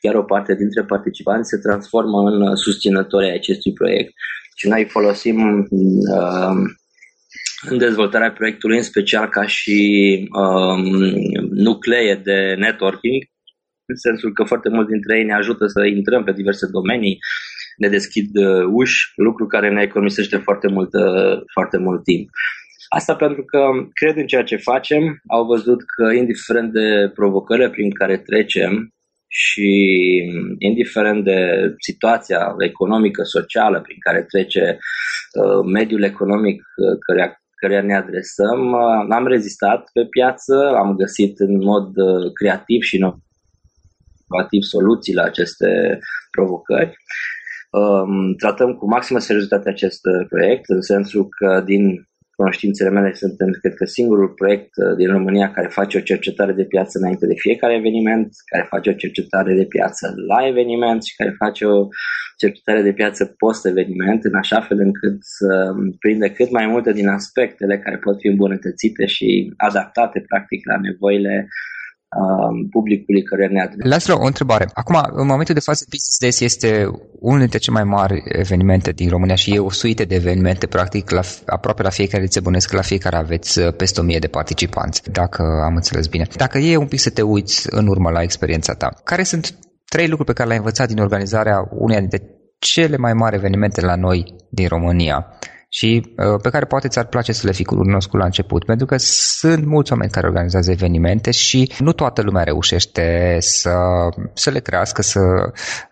chiar 0.00 0.14
o 0.14 0.22
parte 0.22 0.54
dintre 0.54 0.84
participanți 0.84 1.48
se 1.48 1.58
transformă 1.58 2.18
în 2.30 2.40
uh, 2.40 2.56
susținători 2.56 3.24
ai 3.24 3.34
acestui 3.34 3.72
proiect 3.72 4.12
și 4.56 4.68
noi 4.68 4.84
folosim 4.84 5.66
uh, 5.70 6.56
în 7.70 7.78
dezvoltarea 7.78 8.32
proiectului, 8.32 8.76
în 8.76 8.82
special 8.82 9.28
ca 9.28 9.46
și 9.46 9.78
um, 10.32 10.82
nuclee 11.50 12.14
de 12.14 12.54
networking, 12.58 13.22
în 13.86 13.96
sensul 13.96 14.32
că 14.32 14.44
foarte 14.44 14.68
mulți 14.68 14.90
dintre 14.90 15.18
ei 15.18 15.24
ne 15.24 15.34
ajută 15.34 15.66
să 15.66 15.84
intrăm 15.84 16.24
pe 16.24 16.32
diverse 16.32 16.66
domenii, 16.66 17.18
ne 17.76 17.88
deschid 17.88 18.36
uh, 18.36 18.64
uși, 18.72 19.12
lucru 19.16 19.46
care 19.46 19.70
ne 19.70 19.82
economisește 19.82 20.36
foarte 20.36 20.68
mult, 20.68 20.92
uh, 20.92 21.42
foarte 21.52 21.78
mult 21.78 22.02
timp. 22.04 22.28
Asta 22.88 23.14
pentru 23.16 23.44
că 23.44 23.60
cred 23.92 24.16
în 24.16 24.26
ceea 24.26 24.44
ce 24.44 24.56
facem, 24.56 25.20
au 25.26 25.44
văzut 25.44 25.80
că 25.96 26.12
indiferent 26.12 26.72
de 26.72 27.10
provocările 27.14 27.70
prin 27.70 27.90
care 27.90 28.18
trecem, 28.18 28.92
și 29.28 29.70
indiferent 30.58 31.24
de 31.24 31.40
situația 31.78 32.54
economică, 32.58 33.22
socială 33.22 33.80
prin 33.80 33.96
care 33.98 34.22
trece 34.22 34.78
uh, 34.78 35.64
mediul 35.72 36.02
economic 36.02 36.60
uh, 36.60 36.98
căreia, 37.06 37.42
căreia 37.60 37.82
ne 37.82 37.96
adresăm, 37.96 38.60
uh, 38.72 39.06
am 39.10 39.26
rezistat 39.26 39.90
pe 39.92 40.04
piață, 40.04 40.54
am 40.82 40.96
găsit 40.96 41.38
în 41.38 41.56
mod 41.64 41.88
creativ 42.32 42.82
și 42.82 42.96
inovativ 42.96 44.62
soluții 44.62 45.14
la 45.14 45.22
aceste 45.22 45.98
provocări. 46.30 46.96
Um, 47.70 48.34
tratăm 48.34 48.74
cu 48.74 48.86
maximă 48.88 49.18
seriozitate 49.18 49.68
acest 49.68 50.00
proiect, 50.28 50.68
în 50.68 50.80
sensul 50.80 51.28
că 51.28 51.62
din 51.64 52.08
cunoștințele 52.40 52.90
mele 52.90 53.12
suntem, 53.14 53.48
cred 53.60 53.74
că, 53.74 53.84
singurul 53.84 54.28
proiect 54.28 54.70
uh, 54.76 54.96
din 54.96 55.08
România 55.16 55.50
care 55.50 55.68
face 55.80 55.98
o 55.98 56.08
cercetare 56.10 56.52
de 56.52 56.64
piață 56.64 56.98
înainte 56.98 57.26
de 57.26 57.34
fiecare 57.36 57.74
eveniment, 57.74 58.28
care 58.50 58.64
face 58.68 58.90
o 58.90 59.00
cercetare 59.02 59.54
de 59.54 59.64
piață 59.64 60.14
la 60.30 60.46
eveniment 60.46 61.00
și 61.04 61.16
care 61.16 61.40
face 61.44 61.64
o 61.64 61.86
cercetare 62.36 62.82
de 62.82 62.92
piață 62.92 63.22
post-eveniment, 63.24 64.24
în 64.24 64.34
așa 64.34 64.60
fel 64.60 64.78
încât 64.80 65.16
să 65.20 65.74
prinde 65.98 66.28
cât 66.30 66.50
mai 66.50 66.66
multe 66.66 66.92
din 66.92 67.08
aspectele 67.08 67.78
care 67.78 67.96
pot 67.96 68.16
fi 68.20 68.26
îmbunătățite 68.26 69.06
și 69.06 69.52
adaptate, 69.56 70.24
practic, 70.28 70.60
la 70.66 70.76
nevoile 70.88 71.34
Um, 71.42 71.48
publicului 72.70 73.22
care 73.22 73.46
ne 73.46 73.60
adresăm. 73.60 73.90
Lasă 73.90 74.12
o 74.12 74.26
întrebare. 74.26 74.68
Acum, 74.72 74.96
în 75.12 75.26
momentul 75.26 75.54
de 75.54 75.60
față, 75.60 75.84
Business 75.90 76.18
Days 76.18 76.40
este 76.40 76.90
unul 77.20 77.38
dintre 77.38 77.58
cele 77.58 77.76
mai 77.76 77.84
mari 77.84 78.22
evenimente 78.24 78.92
din 78.92 79.08
România 79.08 79.34
și 79.34 79.54
e 79.54 79.58
o 79.58 79.70
suite 79.70 80.04
de 80.04 80.14
evenimente, 80.14 80.66
practic, 80.66 81.10
la, 81.10 81.20
aproape 81.46 81.82
la 81.82 81.90
fiecare 81.90 82.24
zi 82.24 82.40
bănesc, 82.40 82.72
la 82.72 82.82
fiecare 82.82 83.16
aveți 83.16 83.58
uh, 83.58 83.74
peste 83.74 84.00
1000 84.00 84.18
de 84.18 84.26
participanți, 84.26 85.10
dacă 85.10 85.42
am 85.64 85.74
înțeles 85.74 86.06
bine. 86.06 86.26
Dacă 86.36 86.58
e 86.58 86.76
un 86.76 86.86
pic 86.86 86.98
să 86.98 87.10
te 87.10 87.22
uiți 87.22 87.66
în 87.70 87.86
urmă 87.86 88.10
la 88.10 88.22
experiența 88.22 88.74
ta, 88.74 88.92
care 89.04 89.22
sunt 89.22 89.58
trei 89.84 90.06
lucruri 90.06 90.28
pe 90.28 90.34
care 90.34 90.46
le-ai 90.46 90.60
învățat 90.60 90.88
din 90.88 90.98
organizarea 90.98 91.68
uneia 91.70 92.00
dintre 92.00 92.22
cele 92.58 92.96
mai 92.96 93.12
mari 93.12 93.36
evenimente 93.36 93.80
la 93.80 93.94
noi 93.94 94.34
din 94.50 94.68
România? 94.68 95.26
Și 95.68 96.14
uh, 96.16 96.40
pe 96.42 96.50
care 96.50 96.64
poate 96.64 96.88
ți-ar 96.88 97.06
place 97.06 97.32
să 97.32 97.46
le 97.46 97.52
fi 97.52 97.64
cunoscut 97.64 98.18
la 98.18 98.24
început, 98.24 98.64
pentru 98.64 98.86
că 98.86 98.96
sunt 98.98 99.64
mulți 99.66 99.92
oameni 99.92 100.10
care 100.10 100.26
organizează 100.26 100.70
evenimente 100.70 101.30
și 101.30 101.72
nu 101.78 101.92
toată 101.92 102.22
lumea 102.22 102.42
reușește 102.42 103.36
să, 103.40 103.74
să 104.32 104.50
le 104.50 104.60
crească, 104.60 105.02
să 105.02 105.20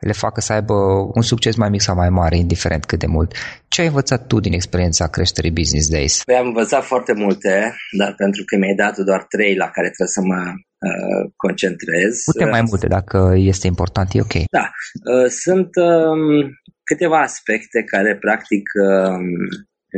le 0.00 0.12
facă 0.12 0.40
să 0.40 0.52
aibă 0.52 0.74
un 1.14 1.22
succes 1.22 1.56
mai 1.56 1.68
mic 1.68 1.80
sau 1.80 1.94
mai 1.94 2.08
mare, 2.08 2.36
indiferent 2.36 2.84
cât 2.84 2.98
de 2.98 3.06
mult. 3.06 3.32
Ce 3.68 3.80
ai 3.80 3.86
învățat 3.86 4.26
tu 4.26 4.40
din 4.40 4.52
experiența 4.52 5.06
creșterii 5.06 5.50
Business 5.50 5.88
Days? 5.88 6.22
Păi 6.24 6.34
am 6.34 6.46
învățat 6.46 6.84
foarte 6.84 7.12
multe, 7.12 7.74
dar 7.98 8.14
pentru 8.16 8.42
că 8.46 8.56
mi-ai 8.56 8.74
dat 8.74 8.96
doar 8.96 9.26
trei 9.28 9.54
la 9.54 9.68
care 9.70 9.90
trebuie 9.90 10.16
să 10.18 10.20
mă 10.20 10.42
uh, 10.88 11.30
concentrez. 11.36 12.22
Putem 12.24 12.48
mai 12.48 12.62
multe, 12.68 12.86
dacă 12.86 13.34
este 13.36 13.66
important, 13.66 14.08
e 14.12 14.20
ok. 14.20 14.36
Da. 14.50 14.70
Uh, 15.12 15.28
sunt 15.28 15.70
uh, 15.76 16.46
câteva 16.90 17.20
aspecte 17.20 17.82
care 17.82 18.16
practic 18.16 18.62
um, 18.74 19.28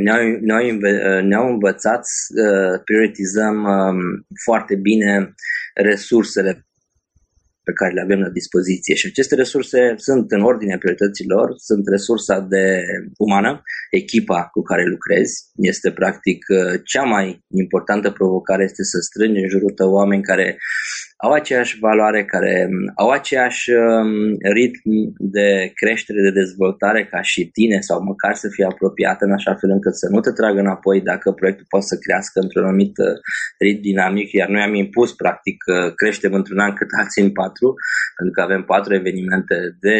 ne-au, 0.03 0.21
ne-au, 0.47 0.63
ne-au 1.21 1.47
învățat 1.53 2.01
să 2.03 2.81
prioritizăm 2.83 3.55
um, 3.63 3.97
foarte 4.45 4.75
bine 4.75 5.33
resursele 5.73 6.51
pe 7.69 7.73
care 7.79 7.93
le 7.93 8.01
avem 8.01 8.19
la 8.19 8.37
dispoziție. 8.39 8.95
Și 8.95 9.07
aceste 9.07 9.35
resurse 9.35 9.79
sunt 10.07 10.31
în 10.31 10.41
ordinea 10.51 10.77
priorităților, 10.77 11.45
sunt 11.57 11.83
resursa 11.95 12.39
de 12.39 12.65
umană, 13.17 13.61
echipa 14.01 14.41
cu 14.53 14.61
care 14.61 14.83
lucrezi, 14.95 15.33
este 15.71 15.89
practic 15.91 16.39
uh, 16.47 16.81
cea 16.91 17.03
mai 17.03 17.25
importantă 17.63 18.07
provocare 18.11 18.63
este 18.63 18.83
să 18.83 18.97
strângi 18.99 19.41
în 19.41 19.49
jurul 19.49 19.73
tău 19.79 19.91
oameni 19.91 20.29
care 20.31 20.57
au 21.25 21.31
aceeași 21.31 21.79
valoare, 21.79 22.25
care 22.25 22.67
um, 22.69 22.91
au 22.95 23.09
aceeași 23.09 23.71
um, 23.71 24.11
ritm 24.57 24.89
de 25.17 25.71
creștere, 25.81 26.21
de 26.21 26.39
dezvoltare 26.41 27.05
ca 27.05 27.21
și 27.21 27.49
tine 27.57 27.79
sau 27.79 28.03
măcar 28.03 28.33
să 28.35 28.47
fie 28.55 28.65
apropiată 28.65 29.25
în 29.25 29.31
așa 29.31 29.53
fel 29.59 29.69
încât 29.69 29.95
să 29.95 30.07
nu 30.09 30.19
te 30.19 30.31
tragă 30.31 30.59
înapoi 30.59 31.01
dacă 31.01 31.31
proiectul 31.31 31.65
poate 31.69 31.85
să 31.85 31.97
crească 32.05 32.39
într-un 32.39 32.65
anumit 32.65 32.97
uh, 32.97 33.05
ritm 33.57 33.81
dinamic, 33.81 34.31
iar 34.31 34.49
noi 34.49 34.61
am 34.61 34.73
impus 34.73 35.09
practic 35.13 35.57
creștem 35.95 36.33
într-un 36.33 36.59
an 36.59 36.73
cât 36.73 36.89
alții 36.99 37.23
în 37.23 37.31
patru, 37.31 37.67
pentru 38.17 38.33
că 38.35 38.41
avem 38.41 38.63
patru 38.63 38.93
evenimente 38.93 39.55
de, 39.85 39.99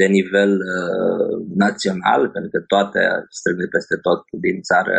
de 0.00 0.06
nivel 0.06 0.52
uh, 0.76 1.32
național, 1.64 2.20
pentru 2.34 2.50
că 2.50 2.58
toate 2.72 3.00
strâng 3.36 3.68
peste 3.76 3.96
tot 4.06 4.20
din 4.46 4.56
țară 4.60 4.96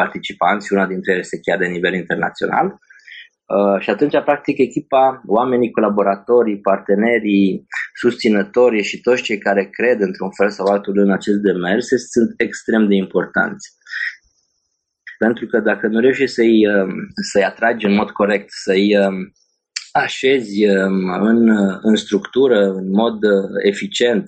participanți, 0.00 0.72
una 0.72 0.86
dintre 0.86 1.10
ele 1.12 1.20
este 1.20 1.42
chiar 1.46 1.58
de 1.58 1.66
nivel 1.76 1.94
internațional. 2.02 2.66
Uh, 3.56 3.80
și 3.80 3.90
atunci, 3.90 4.22
practic, 4.24 4.58
echipa, 4.58 5.22
oamenii, 5.26 5.70
colaboratorii, 5.70 6.60
partenerii, 6.60 7.66
susținătorii 7.94 8.82
și 8.82 9.00
toți 9.00 9.22
cei 9.22 9.38
care 9.38 9.64
cred 9.64 10.00
într-un 10.00 10.30
fel 10.30 10.50
sau 10.50 10.66
altul 10.66 10.98
în 10.98 11.12
acest 11.12 11.38
demers 11.38 11.86
sunt 11.86 12.30
extrem 12.36 12.88
de 12.88 12.94
importanți. 12.94 13.66
Pentru 15.18 15.46
că 15.46 15.60
dacă 15.60 15.86
nu 15.86 16.00
reușești 16.00 16.34
să-i, 16.34 16.66
uh, 16.66 16.88
să-i 17.30 17.44
atragi 17.44 17.86
în 17.86 17.94
mod 17.94 18.10
corect, 18.10 18.48
să-i 18.50 18.96
uh, 18.96 19.12
așezi 19.98 20.66
um, 20.68 21.08
în, 21.20 21.40
în 21.82 21.96
structură, 21.96 22.58
în 22.80 22.90
mod 22.90 23.22
uh, 23.22 23.48
eficient, 23.70 24.24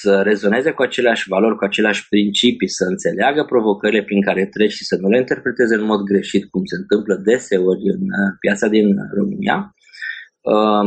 să 0.00 0.20
rezoneze 0.24 0.70
cu 0.70 0.82
aceleași 0.82 1.28
valori, 1.28 1.56
cu 1.56 1.64
aceleași 1.64 2.08
principii, 2.08 2.68
să 2.68 2.84
înțeleagă 2.84 3.44
provocările 3.44 4.02
prin 4.02 4.22
care 4.22 4.46
treci 4.46 4.72
și 4.72 4.84
să 4.84 4.96
nu 5.00 5.08
le 5.08 5.18
interpreteze 5.18 5.74
în 5.74 5.84
mod 5.84 6.00
greșit, 6.00 6.50
cum 6.50 6.64
se 6.64 6.76
întâmplă 6.76 7.14
deseori 7.24 7.84
în 7.94 8.00
uh, 8.00 8.30
piața 8.40 8.68
din 8.68 8.86
România, 9.16 9.70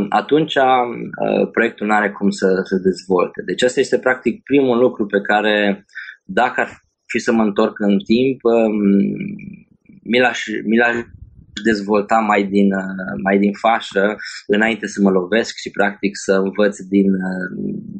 atunci 0.09 0.53
proiectul 1.51 1.87
nu 1.87 1.93
are 1.93 2.11
cum 2.11 2.29
să 2.29 2.47
se 2.63 2.77
dezvolte. 2.77 3.41
Deci 3.45 3.63
asta 3.63 3.79
este 3.79 3.99
practic 3.99 4.43
primul 4.43 4.77
lucru 4.77 5.05
pe 5.05 5.21
care, 5.21 5.85
dacă 6.23 6.61
ar 6.61 6.69
fi 7.05 7.19
să 7.19 7.31
mă 7.31 7.43
întorc 7.43 7.79
în 7.79 7.97
timp, 7.97 8.39
mi 10.03 10.19
l-aș, 10.19 10.45
mi 10.65 10.77
l-aș 10.77 10.95
dezvolta 11.63 12.17
mai 12.19 12.43
din, 12.43 12.73
uh, 12.73 13.19
mai 13.23 13.37
din 13.39 13.53
fașă 13.53 14.15
înainte 14.47 14.87
să 14.87 15.01
mă 15.01 15.09
lovesc 15.09 15.55
și 15.57 15.69
practic 15.69 16.11
să 16.25 16.33
învăț 16.33 16.79
din 16.79 17.09
uh, 17.13 17.47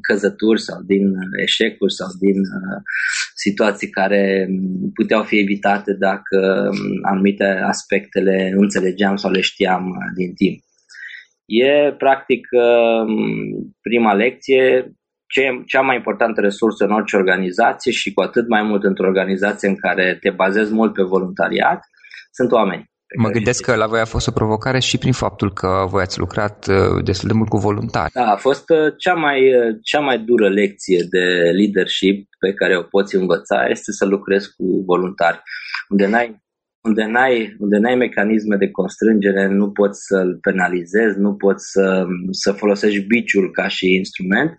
căzături 0.01 0.61
sau 0.61 0.81
din 0.81 1.05
eșecuri 1.45 1.93
sau 1.93 2.07
din 2.19 2.39
uh, 2.39 2.79
situații 3.35 3.89
care 3.89 4.47
puteau 4.93 5.23
fi 5.23 5.39
evitate 5.39 5.93
dacă 5.93 6.69
um, 6.71 6.99
anumite 7.11 7.43
aspectele 7.43 8.51
nu 8.53 8.61
înțelegeam 8.61 9.15
sau 9.15 9.31
le 9.31 9.41
știam 9.41 9.83
din 10.15 10.33
timp. 10.33 10.59
E 11.45 11.93
practic 11.97 12.47
um, 12.51 13.73
prima 13.81 14.13
lecție, 14.13 14.93
cea 15.65 15.81
mai 15.81 15.95
importantă 15.95 16.41
resursă 16.41 16.85
în 16.85 16.91
orice 16.91 17.15
organizație 17.15 17.91
și 17.91 18.13
cu 18.13 18.21
atât 18.21 18.47
mai 18.47 18.63
mult 18.63 18.83
într-o 18.83 19.07
organizație 19.07 19.67
în 19.67 19.75
care 19.75 20.17
te 20.21 20.29
bazezi 20.29 20.73
mult 20.73 20.93
pe 20.93 21.03
voluntariat, 21.03 21.79
sunt 22.31 22.51
oameni. 22.51 22.88
Mă 23.17 23.29
gândesc 23.29 23.63
că 23.63 23.75
la 23.75 23.87
voi 23.87 23.99
a 23.99 24.05
fost 24.05 24.27
o 24.27 24.31
provocare 24.31 24.79
și 24.79 24.97
prin 24.97 25.11
faptul 25.11 25.53
că 25.53 25.85
voi 25.89 26.01
ați 26.01 26.19
lucrat 26.19 26.67
uh, 26.67 27.03
destul 27.03 27.27
de 27.27 27.33
mult 27.33 27.49
cu 27.49 27.57
voluntari. 27.57 28.11
Da, 28.13 28.31
a 28.31 28.35
fost 28.35 28.69
uh, 28.69 28.93
cea 28.97 29.13
mai, 29.13 29.55
uh, 29.55 29.75
cea 29.83 29.99
mai 29.99 30.19
dură 30.19 30.49
lecție 30.49 31.05
de 31.09 31.25
leadership 31.59 32.27
pe 32.39 32.53
care 32.53 32.77
o 32.77 32.81
poți 32.81 33.15
învăța 33.15 33.65
este 33.69 33.91
să 33.91 34.05
lucrezi 34.05 34.47
cu 34.55 34.83
voluntari, 34.85 35.41
unde 35.89 36.05
n-ai 36.07 36.47
unde 36.81 37.05
n-ai, 37.05 37.55
unde 37.59 37.77
n-ai 37.77 37.95
mecanisme 37.95 38.55
de 38.55 38.71
constrângere, 38.71 39.47
nu 39.47 39.71
poți 39.71 39.99
să-l 40.05 40.37
penalizezi, 40.41 41.19
nu 41.19 41.35
poți 41.35 41.71
să, 41.71 42.05
să 42.31 42.51
folosești 42.51 43.05
biciul 43.05 43.51
ca 43.51 43.67
și 43.67 43.95
instrument. 43.95 44.57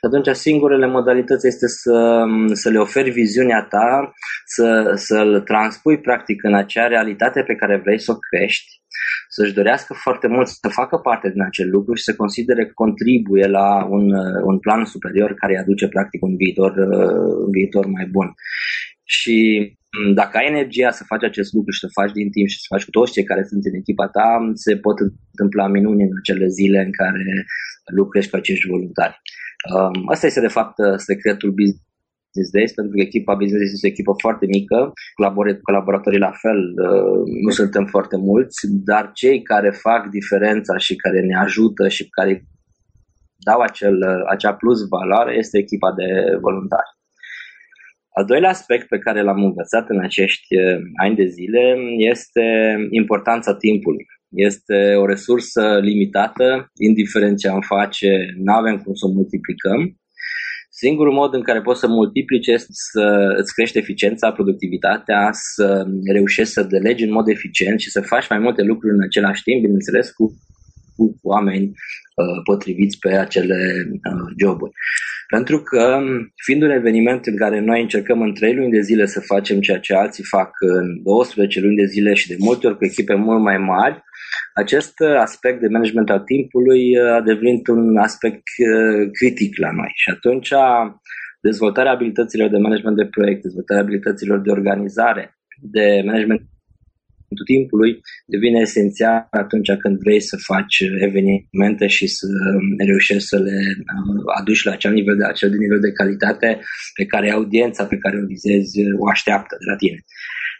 Atunci 0.00 0.36
singurele 0.36 0.86
modalități 0.86 1.46
este 1.46 1.66
să, 1.66 2.24
să 2.52 2.70
le 2.70 2.78
oferi 2.78 3.10
viziunea 3.10 3.66
ta, 3.70 4.12
să, 4.44 4.92
să-l 4.94 5.40
transpui 5.40 6.00
practic 6.00 6.44
în 6.44 6.54
acea 6.54 6.86
realitate 6.86 7.42
pe 7.42 7.54
care 7.54 7.80
vrei 7.84 8.00
să 8.00 8.12
o 8.12 8.18
crești, 8.18 8.80
să-și 9.28 9.54
dorească 9.54 9.94
foarte 9.94 10.26
mult 10.26 10.48
să 10.48 10.68
facă 10.68 10.96
parte 10.96 11.30
din 11.30 11.42
acel 11.42 11.70
lucru 11.70 11.94
și 11.94 12.02
să 12.02 12.14
considere 12.14 12.66
că 12.66 12.72
contribuie 12.74 13.46
la 13.46 13.84
un, 13.84 14.12
un 14.44 14.58
plan 14.58 14.84
superior 14.84 15.34
care 15.34 15.52
îi 15.52 15.58
aduce 15.58 15.88
practic 15.88 16.22
un 16.22 16.36
viitor, 16.36 16.76
un 17.44 17.50
viitor 17.50 17.86
mai 17.86 18.06
bun. 18.06 18.34
Și 19.04 19.36
Mm, 19.62 19.81
dacă 20.14 20.34
ai 20.36 20.46
energia 20.46 20.90
să 20.90 21.04
faci 21.06 21.24
acest 21.24 21.52
lucru 21.52 21.70
și 21.72 21.84
să 21.84 21.96
faci 21.98 22.12
din 22.12 22.30
timp 22.30 22.48
și 22.48 22.60
să 22.60 22.66
faci 22.68 22.84
cu 22.84 22.90
toți 22.90 23.12
cei 23.12 23.24
care 23.30 23.42
sunt 23.50 23.64
în 23.64 23.74
echipa 23.74 24.06
ta, 24.16 24.28
se 24.54 24.76
pot 24.76 24.98
întâmpla 25.32 25.66
minuni 25.66 26.02
în 26.02 26.14
acele 26.20 26.46
zile 26.46 26.78
în 26.86 26.92
care 27.00 27.24
lucrezi 28.00 28.30
cu 28.30 28.36
acești 28.36 28.68
voluntari. 28.68 29.16
Um, 29.74 30.08
asta 30.12 30.26
este 30.26 30.40
de 30.40 30.54
fapt 30.58 30.76
secretul 30.96 31.50
Business 31.60 32.50
Days, 32.56 32.72
pentru 32.72 32.92
că 32.94 33.00
echipa 33.00 33.34
Business 33.34 33.62
Days 33.62 33.72
este 33.72 33.86
o 33.86 33.94
echipă 33.94 34.12
foarte 34.24 34.46
mică, 34.46 34.78
colaboratorii 35.68 36.26
la 36.28 36.34
fel, 36.42 36.60
uh, 36.86 37.22
nu 37.44 37.50
suntem 37.50 37.84
foarte 37.94 38.16
mulți, 38.16 38.58
dar 38.90 39.04
cei 39.20 39.42
care 39.42 39.70
fac 39.70 40.02
diferența 40.18 40.76
și 40.76 40.94
care 40.96 41.20
ne 41.20 41.36
ajută 41.36 41.88
și 41.88 42.08
care 42.08 42.32
dau 43.48 43.60
acel, 43.60 43.96
acea 44.34 44.54
plus 44.54 44.78
valoare 44.88 45.32
este 45.36 45.58
echipa 45.58 45.90
de 46.00 46.08
voluntari. 46.40 46.90
Al 48.18 48.24
doilea 48.24 48.50
aspect 48.50 48.88
pe 48.88 48.98
care 48.98 49.22
l-am 49.22 49.42
învățat 49.44 49.88
în 49.88 50.00
acești 50.00 50.54
eh, 50.56 50.78
ani 51.02 51.16
de 51.16 51.26
zile 51.26 51.62
este 52.12 52.44
importanța 52.90 53.54
timpului. 53.54 54.04
Este 54.28 54.94
o 55.02 55.06
resursă 55.06 55.78
limitată, 55.82 56.70
indiferent 56.88 57.38
ce 57.38 57.48
am 57.48 57.60
face, 57.60 58.10
nu 58.44 58.52
avem 58.52 58.76
cum 58.76 58.94
să 58.94 59.06
o 59.06 59.12
multiplicăm. 59.12 59.80
Singurul 60.84 61.12
mod 61.12 61.34
în 61.34 61.42
care 61.42 61.60
poți 61.60 61.80
să 61.80 61.86
multiplici 61.86 62.46
este 62.46 62.72
să 62.92 63.04
îți 63.40 63.54
crești 63.54 63.78
eficiența, 63.78 64.32
productivitatea, 64.32 65.30
să 65.32 65.86
reușești 66.12 66.52
să 66.52 66.62
delegi 66.62 67.04
în 67.04 67.12
mod 67.12 67.28
eficient 67.28 67.80
și 67.80 67.90
să 67.90 68.00
faci 68.00 68.28
mai 68.28 68.38
multe 68.38 68.62
lucruri 68.62 68.94
în 68.94 69.02
același 69.02 69.42
timp, 69.42 69.60
bineînțeles, 69.60 70.10
cu, 70.10 70.24
cu 70.26 70.61
oameni 71.22 71.64
uh, 71.64 72.40
potriviți 72.44 72.98
pe 72.98 73.16
acele 73.16 73.58
uh, 73.88 74.34
joburi. 74.40 74.72
Pentru 75.28 75.62
că, 75.62 76.00
fiind 76.44 76.62
un 76.62 76.70
eveniment 76.70 77.26
în 77.26 77.36
care 77.36 77.60
noi 77.60 77.80
încercăm 77.80 78.20
în 78.20 78.34
3 78.34 78.54
luni 78.54 78.70
de 78.70 78.80
zile 78.80 79.06
să 79.06 79.20
facem 79.20 79.60
ceea 79.60 79.78
ce 79.78 79.94
alții 79.94 80.24
fac 80.24 80.50
în 80.58 81.02
12 81.02 81.60
luni 81.60 81.76
de 81.76 81.84
zile 81.84 82.14
și 82.14 82.28
de 82.28 82.36
multe 82.38 82.66
ori 82.66 82.76
cu 82.76 82.84
echipe 82.84 83.14
mult 83.14 83.42
mai 83.42 83.58
mari, 83.58 84.02
acest 84.54 85.00
aspect 85.18 85.60
de 85.60 85.68
management 85.68 86.10
al 86.10 86.20
timpului 86.20 86.98
a 86.98 87.20
devenit 87.20 87.66
un 87.66 87.96
aspect 87.96 88.42
uh, 88.58 89.08
critic 89.12 89.58
la 89.58 89.70
noi. 89.70 89.92
Și 89.94 90.10
atunci 90.10 90.50
dezvoltarea 91.40 91.92
abilităților 91.92 92.48
de 92.48 92.58
management 92.58 92.96
de 92.96 93.06
proiect, 93.06 93.42
dezvoltarea 93.42 93.82
abilităților 93.82 94.38
de 94.40 94.50
organizare, 94.50 95.38
de 95.60 96.02
management 96.04 96.40
timpului 97.44 98.00
devine 98.26 98.60
esențial 98.60 99.26
atunci 99.30 99.72
când 99.82 99.98
vrei 99.98 100.20
să 100.20 100.36
faci 100.36 100.78
evenimente 101.08 101.86
și 101.86 102.06
să 102.06 102.26
reușești 102.86 103.28
să 103.28 103.38
le 103.38 103.58
uh, 103.78 104.22
aduci 104.38 104.64
la 104.64 104.72
acel 104.72 104.92
nivel 104.92 105.16
de, 105.16 105.24
acel 105.24 105.50
nivel 105.50 105.80
de 105.80 105.92
calitate 105.92 106.60
pe 106.94 107.04
care 107.04 107.30
audiența 107.30 107.86
pe 107.86 107.96
care 107.96 108.16
o 108.22 108.26
vizezi 108.26 108.78
o 108.98 109.08
așteaptă 109.08 109.56
de 109.58 109.70
la 109.70 109.76
tine. 109.76 109.98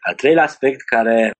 Al 0.06 0.14
treilea 0.14 0.42
aspect 0.42 0.80
care 0.80 1.30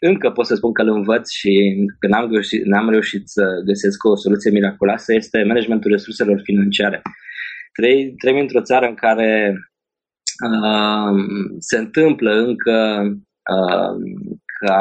încă 0.00 0.30
pot 0.30 0.46
să 0.46 0.54
spun 0.54 0.72
că 0.72 0.82
îl 0.82 0.88
învăț 0.88 1.30
și 1.30 1.52
că 1.98 2.06
n-am 2.06 2.30
reușit, 2.30 2.64
n-am 2.64 2.90
reușit 2.90 3.28
să 3.28 3.44
găsesc 3.64 4.04
o 4.04 4.16
soluție 4.16 4.50
miraculoasă 4.50 5.14
este 5.14 5.42
managementul 5.42 5.90
resurselor 5.90 6.40
financiare. 6.44 7.02
Trăim 8.18 8.38
într-o 8.38 8.62
țară 8.62 8.86
în 8.86 8.94
care 8.94 9.54
uh, 10.46 11.14
se 11.58 11.78
întâmplă 11.78 12.32
încă 12.32 12.76
uh, 13.54 13.92
ca 14.58 14.80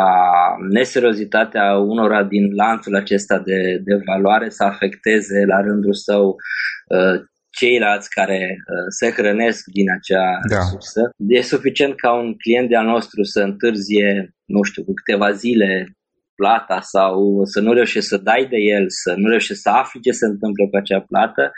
neseriozitatea 0.70 1.78
unora 1.78 2.24
din 2.24 2.54
lanțul 2.56 2.96
acesta 2.96 3.40
de, 3.40 3.60
de 3.84 3.96
valoare 4.06 4.50
să 4.50 4.64
afecteze 4.64 5.46
la 5.46 5.62
rândul 5.62 5.94
său 5.94 6.26
uh, 6.28 7.22
ceilalți 7.50 8.10
care 8.10 8.40
uh, 8.58 8.86
se 9.00 9.12
hrănesc 9.12 9.64
din 9.66 9.88
acea 9.98 10.40
da. 10.50 10.60
sursă. 10.60 11.02
E 11.28 11.42
suficient 11.42 11.96
ca 11.96 12.14
un 12.14 12.38
client 12.38 12.70
de-al 12.70 12.86
nostru 12.86 13.24
să 13.24 13.40
întârzie, 13.40 14.36
nu 14.46 14.62
știu, 14.64 14.84
cu 14.84 14.94
câteva 14.94 15.32
zile 15.32 15.70
plata 16.36 16.80
sau 16.82 17.44
să 17.44 17.60
nu 17.62 17.74
reușești 17.74 18.10
să 18.10 18.18
dai 18.18 18.48
de 18.50 18.58
el, 18.58 18.86
să 18.88 19.14
nu 19.18 19.28
reușești 19.30 19.62
să 19.62 19.70
afli 19.70 20.02
ce 20.02 20.12
se 20.12 20.26
întâmplă 20.26 20.64
cu 20.70 20.76
acea 20.76 21.02
plată 21.02 21.52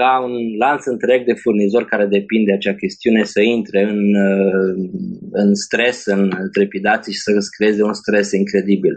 ca 0.00 0.12
un 0.28 0.34
lanț 0.58 0.82
întreg 0.84 1.20
de 1.24 1.40
furnizori 1.42 1.86
care 1.92 2.06
depind 2.06 2.44
de 2.46 2.52
acea 2.52 2.74
chestiune 2.74 3.22
să 3.24 3.40
intre 3.40 3.80
în, 3.82 4.00
uh, 4.28 4.72
în 5.42 5.54
stres, 5.54 5.98
în 6.04 6.22
trepidații 6.56 7.12
și 7.12 7.24
să 7.26 7.32
îți 7.36 7.50
creeze 7.56 7.82
un 7.82 7.94
stres 8.02 8.32
incredibil. 8.32 8.94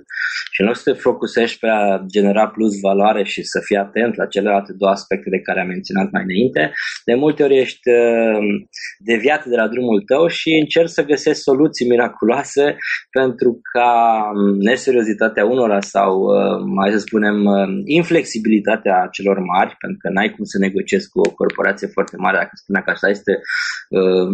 Și 0.54 0.62
nu 0.62 0.74
să 0.74 0.82
te 0.86 1.00
focusești 1.08 1.60
pe 1.60 1.68
a 1.68 2.04
genera 2.14 2.48
plus 2.48 2.80
valoare 2.80 3.24
și 3.24 3.42
să 3.44 3.60
fii 3.64 3.76
atent 3.76 4.16
la 4.16 4.26
celelalte 4.26 4.74
două 4.78 4.92
aspecte 4.92 5.30
de 5.30 5.40
care 5.40 5.60
am 5.60 5.68
menționat 5.68 6.12
mai 6.12 6.24
înainte, 6.24 6.72
de 7.06 7.14
multe 7.14 7.44
ori 7.44 7.60
ești 7.60 7.90
uh, 7.90 8.40
deviat 9.10 9.46
de 9.46 9.56
la 9.56 9.68
drumul 9.68 10.02
tău 10.12 10.28
și 10.28 10.50
încerci 10.62 10.96
să 10.98 11.10
găsești 11.12 11.42
soluții 11.42 11.90
miraculoase 11.90 12.66
pentru 13.18 13.60
ca 13.74 13.92
um, 14.36 14.56
neseriozitatea 14.70 15.46
unora 15.46 15.82
sau, 15.82 16.12
uh, 16.22 16.58
mai 16.78 16.92
să 16.92 16.98
spunem, 16.98 17.38
inflexibilitatea 17.86 19.08
celor 19.12 19.38
mari, 19.40 19.76
pentru 19.80 19.98
că 20.02 20.10
n-ai 20.10 20.30
cum 20.36 20.44
să 20.44 20.58
negociezi 20.58 20.93
negociez 20.94 21.06
cu 21.06 21.20
o 21.20 21.34
corporație 21.42 21.88
foarte 21.88 22.18
mare, 22.18 22.38
dacă 22.38 22.54
spunea 22.54 22.82
că 22.82 22.92
așa 22.92 23.10
este 23.10 23.34
uh, 23.90 24.28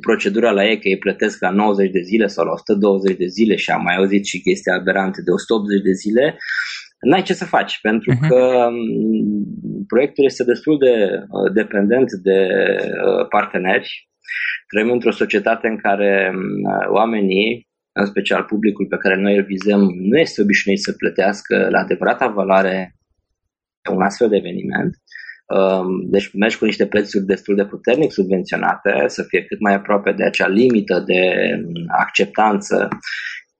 procedura 0.00 0.50
la 0.50 0.64
ei, 0.64 0.80
că 0.80 0.88
îi 0.88 0.98
plătesc 0.98 1.40
la 1.40 1.50
90 1.50 1.90
de 1.90 2.00
zile 2.00 2.26
sau 2.26 2.44
la 2.44 2.52
120 2.52 3.16
de 3.16 3.26
zile 3.26 3.56
și 3.56 3.70
am 3.70 3.82
mai 3.82 3.96
auzit 3.96 4.24
și 4.24 4.42
chestia 4.42 4.74
aberante 4.74 5.22
de 5.22 5.30
180 5.30 5.82
de 5.82 5.92
zile, 5.92 6.36
n-ai 7.00 7.22
ce 7.22 7.34
să 7.34 7.44
faci, 7.44 7.78
pentru 7.80 8.12
uh-huh. 8.12 8.28
că 8.28 8.40
um, 8.68 9.86
proiectul 9.86 10.24
este 10.24 10.44
destul 10.44 10.78
de 10.78 10.94
uh, 11.28 11.52
dependent 11.52 12.08
de 12.28 12.38
uh, 12.80 13.26
parteneri. 13.28 14.08
Trăim 14.68 14.90
într-o 14.90 15.10
societate 15.10 15.66
în 15.68 15.76
care 15.76 16.32
uh, 16.34 16.86
oamenii, 16.98 17.68
în 17.92 18.06
special 18.06 18.42
publicul 18.42 18.86
pe 18.86 18.96
care 18.96 19.16
noi 19.20 19.36
îl 19.36 19.44
vizăm, 19.44 19.80
nu 20.10 20.18
este 20.18 20.42
obișnuit 20.42 20.80
să 20.80 20.92
plătească 20.92 21.68
la 21.70 21.78
adevărata 21.78 22.26
valoare 22.26 22.94
un 23.90 24.02
astfel 24.02 24.28
de 24.28 24.36
eveniment 24.36 24.92
Um, 24.92 25.23
deci 26.10 26.30
mergi 26.32 26.58
cu 26.58 26.64
niște 26.64 26.86
prețuri 26.86 27.24
destul 27.24 27.54
de 27.54 27.64
puternic 27.64 28.12
subvenționate, 28.12 29.04
să 29.06 29.22
fie 29.22 29.44
cât 29.44 29.60
mai 29.60 29.74
aproape 29.74 30.12
de 30.12 30.24
acea 30.24 30.48
limită 30.48 31.00
de 31.06 31.20
acceptanță 31.98 32.88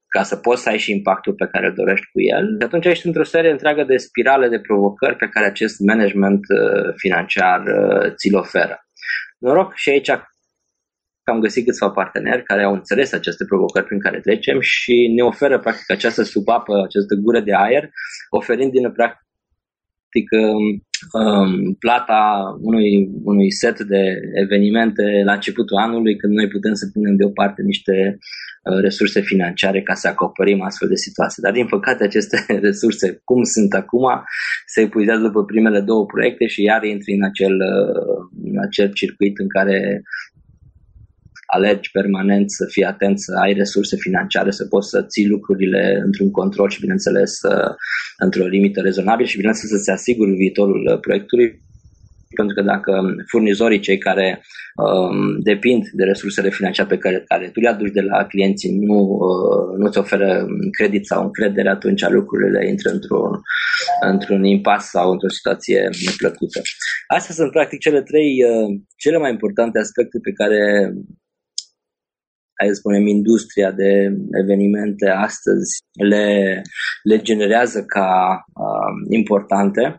ca 0.08 0.22
să 0.22 0.36
poți 0.36 0.62
să 0.62 0.68
ai 0.68 0.78
și 0.78 0.92
impactul 0.92 1.34
pe 1.34 1.46
care 1.46 1.66
îl 1.66 1.74
dorești 1.74 2.06
cu 2.12 2.20
el. 2.20 2.56
De 2.58 2.64
atunci 2.64 2.86
ești 2.86 3.06
într-o 3.06 3.24
serie 3.24 3.50
întreagă 3.50 3.84
de 3.84 3.96
spirale 3.96 4.48
de 4.48 4.60
provocări 4.60 5.16
pe 5.16 5.28
care 5.28 5.46
acest 5.46 5.80
management 5.80 6.40
uh, 6.48 6.92
financiar 6.96 7.60
uh, 7.60 8.14
ți-l 8.14 8.36
oferă. 8.36 8.76
Noroc 9.38 9.74
și 9.74 9.90
aici 9.90 10.10
că 11.24 11.30
am 11.30 11.40
găsit 11.40 11.64
câțiva 11.64 11.90
parteneri 11.90 12.42
care 12.42 12.62
au 12.62 12.72
înțeles 12.72 13.12
aceste 13.12 13.44
provocări 13.44 13.84
prin 13.84 14.00
care 14.00 14.20
trecem 14.20 14.60
și 14.60 15.12
ne 15.16 15.22
oferă 15.22 15.58
practic 15.58 15.90
această 15.90 16.22
supapă, 16.22 16.72
această 16.82 17.14
gură 17.14 17.40
de 17.40 17.54
aer, 17.54 17.90
oferind 18.30 18.70
din 18.72 18.92
practic 18.92 19.23
practic 20.14 20.30
um, 21.12 21.74
plata 21.78 22.22
unui, 22.60 23.10
unui 23.24 23.50
set 23.52 23.80
de 23.80 24.02
evenimente 24.34 25.22
la 25.24 25.32
începutul 25.32 25.76
anului 25.76 26.16
când 26.16 26.32
noi 26.34 26.48
putem 26.48 26.74
să 26.74 26.90
punem 26.92 27.16
deoparte 27.16 27.62
niște 27.62 28.18
uh, 28.18 28.80
resurse 28.80 29.20
financiare 29.20 29.82
ca 29.82 29.94
să 29.94 30.08
acoperim 30.08 30.62
astfel 30.62 30.88
de 30.88 31.04
situații. 31.06 31.42
Dar 31.42 31.52
din 31.52 31.66
păcate 31.66 32.04
aceste 32.04 32.36
resurse, 32.68 33.20
cum 33.24 33.42
sunt 33.42 33.72
acum, 33.72 34.06
se 34.66 34.80
epuizează 34.80 35.22
după 35.22 35.44
primele 35.44 35.80
două 35.80 36.06
proiecte 36.06 36.46
și 36.46 36.62
iar 36.62 36.82
intri 36.84 37.12
în 37.12 37.24
acel, 37.24 37.54
uh, 37.54 38.18
în 38.44 38.58
acel 38.66 38.92
circuit 38.92 39.38
în 39.38 39.48
care 39.48 40.02
alergi 41.56 41.90
permanent, 41.90 42.50
să 42.50 42.64
fii 42.70 42.84
atent, 42.84 43.20
să 43.20 43.32
ai 43.42 43.52
resurse 43.52 43.96
financiare, 43.96 44.50
să 44.50 44.64
poți 44.66 44.88
să 44.88 45.02
ții 45.02 45.28
lucrurile 45.28 46.00
într-un 46.04 46.30
control 46.30 46.68
și, 46.70 46.80
bineînțeles, 46.80 47.32
într-o 48.18 48.46
limită 48.46 48.80
rezonabilă 48.80 49.28
și, 49.28 49.36
bineînțeles, 49.36 49.70
să 49.70 49.82
se 49.82 49.92
asiguri 49.92 50.40
viitorul 50.42 50.82
uh, 50.90 51.00
proiectului 51.00 51.62
pentru 52.34 52.54
că 52.54 52.62
dacă 52.62 52.92
furnizorii, 53.30 53.86
cei 53.88 53.98
care 53.98 54.42
um, 54.84 55.40
depind 55.42 55.82
de 55.92 56.04
resursele 56.04 56.50
financiare 56.50 56.88
pe 56.88 56.98
care, 56.98 57.24
care 57.26 57.48
tu 57.52 57.60
le 57.60 57.68
aduci 57.68 57.92
de 57.98 58.00
la 58.00 58.24
clienții, 58.24 58.78
nu, 58.78 59.00
uh, 59.28 59.78
nu 59.78 59.88
ți 59.90 59.98
oferă 59.98 60.46
credit 60.78 61.06
sau 61.06 61.22
încredere, 61.22 61.68
atunci 61.68 62.08
lucrurile 62.08 62.68
intră 62.68 62.90
într-un, 62.90 63.30
într-un 64.12 64.44
impas 64.44 64.88
sau 64.88 65.10
într-o 65.10 65.28
situație 65.28 65.88
neplăcută. 66.06 66.60
Astea 67.06 67.34
sunt 67.34 67.50
practic 67.50 67.78
cele 67.78 68.02
trei 68.02 68.30
uh, 68.50 68.68
cele 68.96 69.18
mai 69.18 69.30
importante 69.30 69.78
aspecte 69.78 70.18
pe 70.22 70.32
care 70.40 70.60
hai 72.58 72.68
să 72.68 72.74
spunem, 72.74 73.06
industria 73.06 73.70
de 73.72 73.90
evenimente 74.42 75.08
astăzi 75.08 75.72
le, 75.92 76.62
le 77.02 77.18
generează 77.18 77.84
ca 77.84 78.44
uh, 78.54 79.14
importante. 79.18 79.98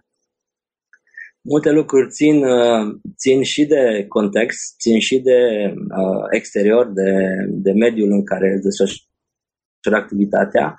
Multe 1.42 1.72
lucruri 1.72 2.10
țin, 2.10 2.44
uh, 2.44 3.00
țin 3.18 3.44
și 3.44 3.66
de 3.66 4.06
context, 4.08 4.80
țin 4.80 5.00
și 5.00 5.20
de 5.20 5.40
uh, 5.76 6.26
exterior, 6.32 6.92
de, 6.94 7.12
de 7.50 7.72
mediul 7.72 8.12
în 8.12 8.24
care 8.26 8.60
desfășoară 8.64 10.04
activitatea, 10.04 10.76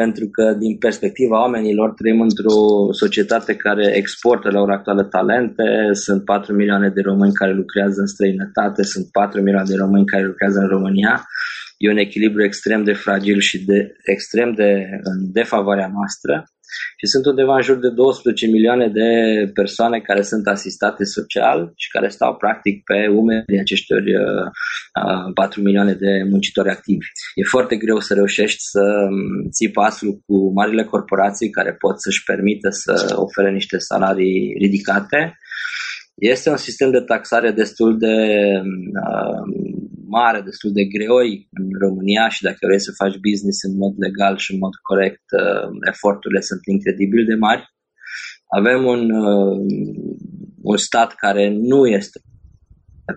pentru 0.00 0.26
că 0.36 0.44
din 0.58 0.76
perspectiva 0.86 1.40
oamenilor 1.40 1.90
trăim 1.90 2.20
într-o 2.20 2.58
societate 3.02 3.52
care 3.56 3.96
exportă 3.96 4.48
la 4.50 4.60
ora 4.60 4.74
actuală 4.74 5.04
talente, 5.04 5.68
sunt 5.92 6.24
4 6.24 6.54
milioane 6.54 6.88
de 6.88 7.00
români 7.00 7.32
care 7.40 7.52
lucrează 7.52 8.00
în 8.00 8.06
străinătate, 8.06 8.82
sunt 8.82 9.06
4 9.10 9.40
milioane 9.42 9.68
de 9.68 9.76
români 9.84 10.06
care 10.06 10.24
lucrează 10.24 10.58
în 10.58 10.68
România. 10.68 11.14
E 11.78 11.90
un 11.90 11.96
echilibru 11.96 12.44
extrem 12.44 12.84
de 12.84 12.92
fragil 12.92 13.38
și 13.40 13.64
de, 13.64 13.78
extrem 14.14 14.52
de 14.52 14.70
în 15.02 15.18
defavoarea 15.32 15.90
noastră 15.96 16.44
și 16.98 17.06
sunt 17.06 17.26
undeva 17.26 17.54
în 17.54 17.62
jur 17.62 17.78
de 17.78 17.90
12 17.90 18.46
milioane 18.46 18.88
de 18.88 19.10
persoane 19.52 19.98
care 20.00 20.22
sunt 20.22 20.46
asistate 20.46 21.04
social 21.04 21.72
și 21.76 21.88
care 21.90 22.08
stau 22.08 22.34
practic 22.34 22.82
pe 22.84 22.98
umerii 23.20 23.58
aceștior 23.60 24.00
uh, 24.00 25.32
4 25.34 25.60
uh, 25.60 25.66
milioane 25.66 25.92
de 25.92 26.12
muncitori 26.30 26.70
activi. 26.70 27.06
E 27.34 27.42
foarte 27.54 27.76
greu 27.76 27.98
să 28.00 28.14
reușești 28.14 28.60
să 28.60 28.84
um, 29.10 29.50
ții 29.50 29.70
pasul 29.70 30.22
cu 30.26 30.52
marile 30.52 30.84
corporații 30.84 31.50
care 31.50 31.72
pot 31.72 32.00
să-și 32.00 32.22
permită 32.24 32.68
să 32.70 33.14
ofere 33.16 33.50
niște 33.52 33.78
salarii 33.78 34.54
ridicate. 34.58 35.38
Este 36.14 36.50
un 36.50 36.56
sistem 36.56 36.90
de 36.90 37.00
taxare 37.00 37.50
destul 37.50 37.98
de 37.98 38.16
uh, 39.02 39.75
mare, 40.08 40.40
destul 40.40 40.72
de 40.72 40.84
greoi 40.94 41.48
în 41.58 41.66
România 41.84 42.28
și 42.28 42.42
dacă 42.42 42.62
vrei 42.66 42.86
să 42.86 42.98
faci 43.00 43.16
business 43.28 43.58
în 43.68 43.74
mod 43.82 43.94
legal 44.06 44.34
și 44.44 44.52
în 44.52 44.58
mod 44.64 44.74
corect, 44.90 45.26
uh, 45.42 45.68
eforturile 45.92 46.40
sunt 46.40 46.62
incredibil 46.74 47.24
de 47.30 47.36
mari. 47.46 47.64
Avem 48.58 48.80
un, 48.94 49.02
uh, 49.10 49.56
un 50.70 50.76
stat 50.76 51.10
care 51.24 51.44
nu 51.70 51.86
este 51.98 52.18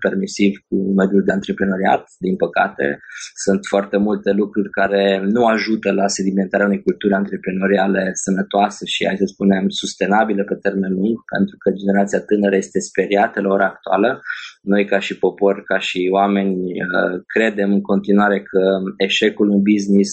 permisiv 0.05 0.51
cu 0.67 0.75
mediul 0.99 1.23
de 1.25 1.31
antreprenoriat, 1.31 2.03
din 2.25 2.35
păcate. 2.35 2.99
Sunt 3.45 3.61
foarte 3.73 3.97
multe 3.97 4.31
lucruri 4.31 4.69
care 4.69 5.21
nu 5.35 5.45
ajută 5.45 5.91
la 5.91 6.07
sedimentarea 6.07 6.65
unei 6.65 6.81
culturi 6.81 7.13
antreprenoriale 7.13 8.03
sănătoase 8.13 8.85
și, 8.85 9.05
hai 9.05 9.17
să 9.17 9.25
spunem, 9.25 9.63
sustenabile 9.67 10.43
pe 10.43 10.55
termen 10.55 10.91
lung, 10.91 11.17
pentru 11.35 11.55
că 11.57 11.67
generația 11.81 12.21
tânără 12.29 12.55
este 12.55 12.79
speriată 12.79 13.41
la 13.41 13.53
ora 13.53 13.65
actuală. 13.65 14.21
Noi, 14.61 14.85
ca 14.85 14.99
și 14.99 15.17
popor, 15.17 15.63
ca 15.63 15.79
și 15.79 16.09
oameni, 16.11 16.55
uh, 16.55 17.21
credem 17.33 17.69
în 17.73 17.81
continuare 17.81 18.37
că 18.41 18.61
eșecul 18.97 19.47
în 19.51 19.61
business 19.71 20.11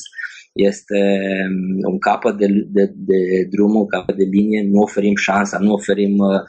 este 0.57 1.01
um, 1.49 1.93
un 1.93 1.99
capăt 1.99 2.37
de, 2.37 2.47
de, 2.69 2.93
de 2.95 3.47
drum, 3.51 3.75
un 3.75 3.87
capăt 3.87 4.17
de 4.17 4.25
linie, 4.25 4.69
nu 4.73 4.81
oferim 4.81 5.17
șansa, 5.17 5.59
nu 5.59 5.73
oferim 5.73 6.19
uh, 6.19 6.41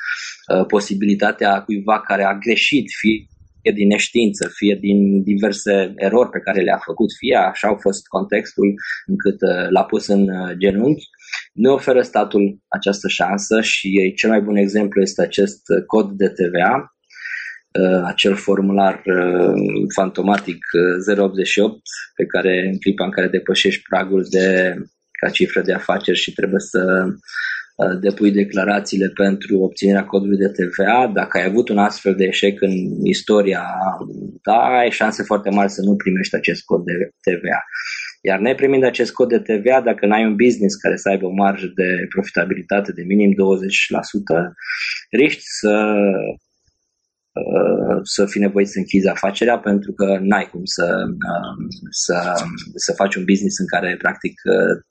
uh, 0.57 0.65
posibilitatea 0.65 1.61
cuiva 1.61 1.99
care 1.99 2.23
a 2.23 2.37
greșit, 2.37 2.85
fie 2.99 3.71
din 3.73 3.87
neștiință, 3.87 4.49
fie 4.53 4.77
din 4.79 5.23
diverse 5.23 5.93
erori 5.95 6.29
pe 6.29 6.39
care 6.39 6.61
le-a 6.61 6.79
făcut, 6.85 7.09
fie 7.17 7.35
așa 7.35 7.67
a 7.67 7.75
fost 7.75 8.07
contextul 8.07 8.73
încât 9.05 9.41
uh, 9.41 9.69
l-a 9.69 9.83
pus 9.83 10.07
în 10.07 10.21
uh, 10.29 10.51
genunchi, 10.57 11.05
nu 11.53 11.73
oferă 11.73 12.01
statul 12.01 12.59
această 12.67 13.07
șansă 13.07 13.61
și 13.61 14.13
cel 14.15 14.29
mai 14.29 14.41
bun 14.41 14.55
exemplu 14.55 15.01
este 15.01 15.21
acest 15.21 15.61
cod 15.87 16.11
de 16.11 16.27
TVA, 16.27 16.73
Uh, 16.73 16.96
acel 18.05 18.35
formular 18.35 19.01
uh, 19.05 19.53
fantomatic 19.95 20.57
088 21.17 21.73
uh, 21.73 21.79
pe 22.15 22.25
care 22.25 22.67
în 22.71 22.79
clipa 22.79 23.05
în 23.05 23.11
care 23.11 23.27
depășești 23.27 23.81
pragul 23.89 24.25
de 24.29 24.75
ca 25.19 25.29
cifră 25.29 25.61
de 25.61 25.73
afaceri 25.73 26.17
și 26.17 26.33
trebuie 26.33 26.59
să 26.59 27.05
depui 28.01 28.31
declarațiile 28.31 29.07
pentru 29.07 29.57
obținerea 29.59 30.05
codului 30.05 30.37
de 30.37 30.47
TVA. 30.47 31.11
Dacă 31.13 31.37
ai 31.37 31.45
avut 31.45 31.69
un 31.69 31.77
astfel 31.77 32.15
de 32.15 32.23
eșec 32.23 32.61
în 32.61 32.75
istoria 33.03 33.63
ta, 34.41 34.57
ai 34.81 34.91
șanse 34.91 35.23
foarte 35.23 35.49
mari 35.49 35.71
să 35.71 35.81
nu 35.81 35.95
primești 35.95 36.35
acest 36.35 36.63
cod 36.63 36.83
de 36.83 36.93
TVA. 37.21 37.63
Iar 38.21 38.39
neprimind 38.39 38.83
acest 38.83 39.11
cod 39.13 39.29
de 39.29 39.39
TVA, 39.39 39.81
dacă 39.81 40.05
n-ai 40.05 40.25
un 40.25 40.35
business 40.35 40.75
care 40.75 40.95
să 40.95 41.09
aibă 41.09 41.25
o 41.25 41.31
marjă 41.31 41.71
de 41.75 42.05
profitabilitate 42.09 42.91
de 42.91 43.03
minim 43.03 43.31
20%, 43.31 43.35
riști 45.09 45.43
să 45.43 45.73
Uh, 45.73 46.46
să 48.03 48.25
fii 48.25 48.41
nevoit 48.41 48.67
să 48.67 48.77
închizi 48.77 49.07
afacerea 49.07 49.57
pentru 49.59 49.91
că 49.91 50.17
n-ai 50.21 50.47
cum 50.51 50.61
să, 50.63 50.87
uh, 51.07 51.55
să, 51.89 52.17
să 52.75 52.93
faci 52.93 53.15
un 53.15 53.25
business 53.25 53.59
în 53.59 53.67
care 53.67 53.95
practic 53.97 54.33
uh, 54.53 54.81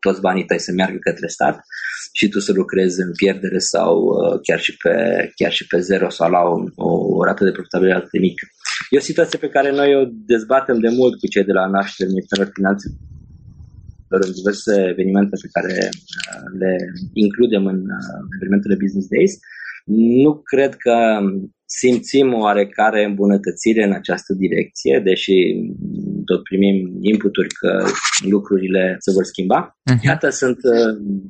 toți 0.00 0.20
banii 0.20 0.44
tăi 0.44 0.58
să 0.58 0.72
meargă 0.72 0.98
către 1.00 1.26
stat 1.26 1.60
și 2.12 2.28
tu 2.28 2.38
să 2.38 2.52
lucrezi 2.52 3.00
în 3.00 3.12
pierdere 3.12 3.58
sau 3.58 3.94
chiar 4.42 4.60
și 4.60 4.76
pe, 4.76 4.94
chiar 5.34 5.52
și 5.52 5.66
pe 5.66 5.78
zero 5.80 6.08
sau 6.08 6.30
la 6.30 6.40
o, 6.40 6.56
o 7.18 7.24
rată 7.24 7.44
de 7.44 7.50
profitabilitate 7.50 8.18
mică. 8.18 8.46
E 8.90 9.02
o 9.02 9.08
situație 9.10 9.38
pe 9.38 9.48
care 9.48 9.70
noi 9.70 9.90
o 10.00 10.04
dezbatem 10.32 10.78
de 10.78 10.88
mult 10.88 11.14
cu 11.20 11.26
cei 11.26 11.44
de 11.44 11.52
la 11.52 11.66
naștere 11.66 12.08
Ministerul 12.08 12.50
Finanțelor 12.54 12.98
în 14.26 14.32
diverse 14.40 14.72
evenimente 14.92 15.36
pe 15.42 15.52
care 15.56 15.74
le 16.58 16.72
includem 17.12 17.66
în 17.66 17.80
evenimentele 18.36 18.82
Business 18.82 19.08
Days. 19.14 19.32
Nu 19.84 20.32
cred 20.50 20.72
că 20.74 20.96
simțim 21.78 22.34
oarecare 22.34 23.04
îmbunătățire 23.04 23.82
în 23.84 23.92
această 23.92 24.32
direcție, 24.34 25.00
deși 25.04 25.36
tot 26.24 26.42
primim 26.42 26.76
inputuri 27.00 27.48
că 27.60 27.84
lucrurile 28.34 28.96
se 28.98 29.10
vor 29.12 29.24
schimba. 29.24 29.60
Uh-huh. 29.90 30.02
Iată 30.02 30.28
sunt, 30.28 30.58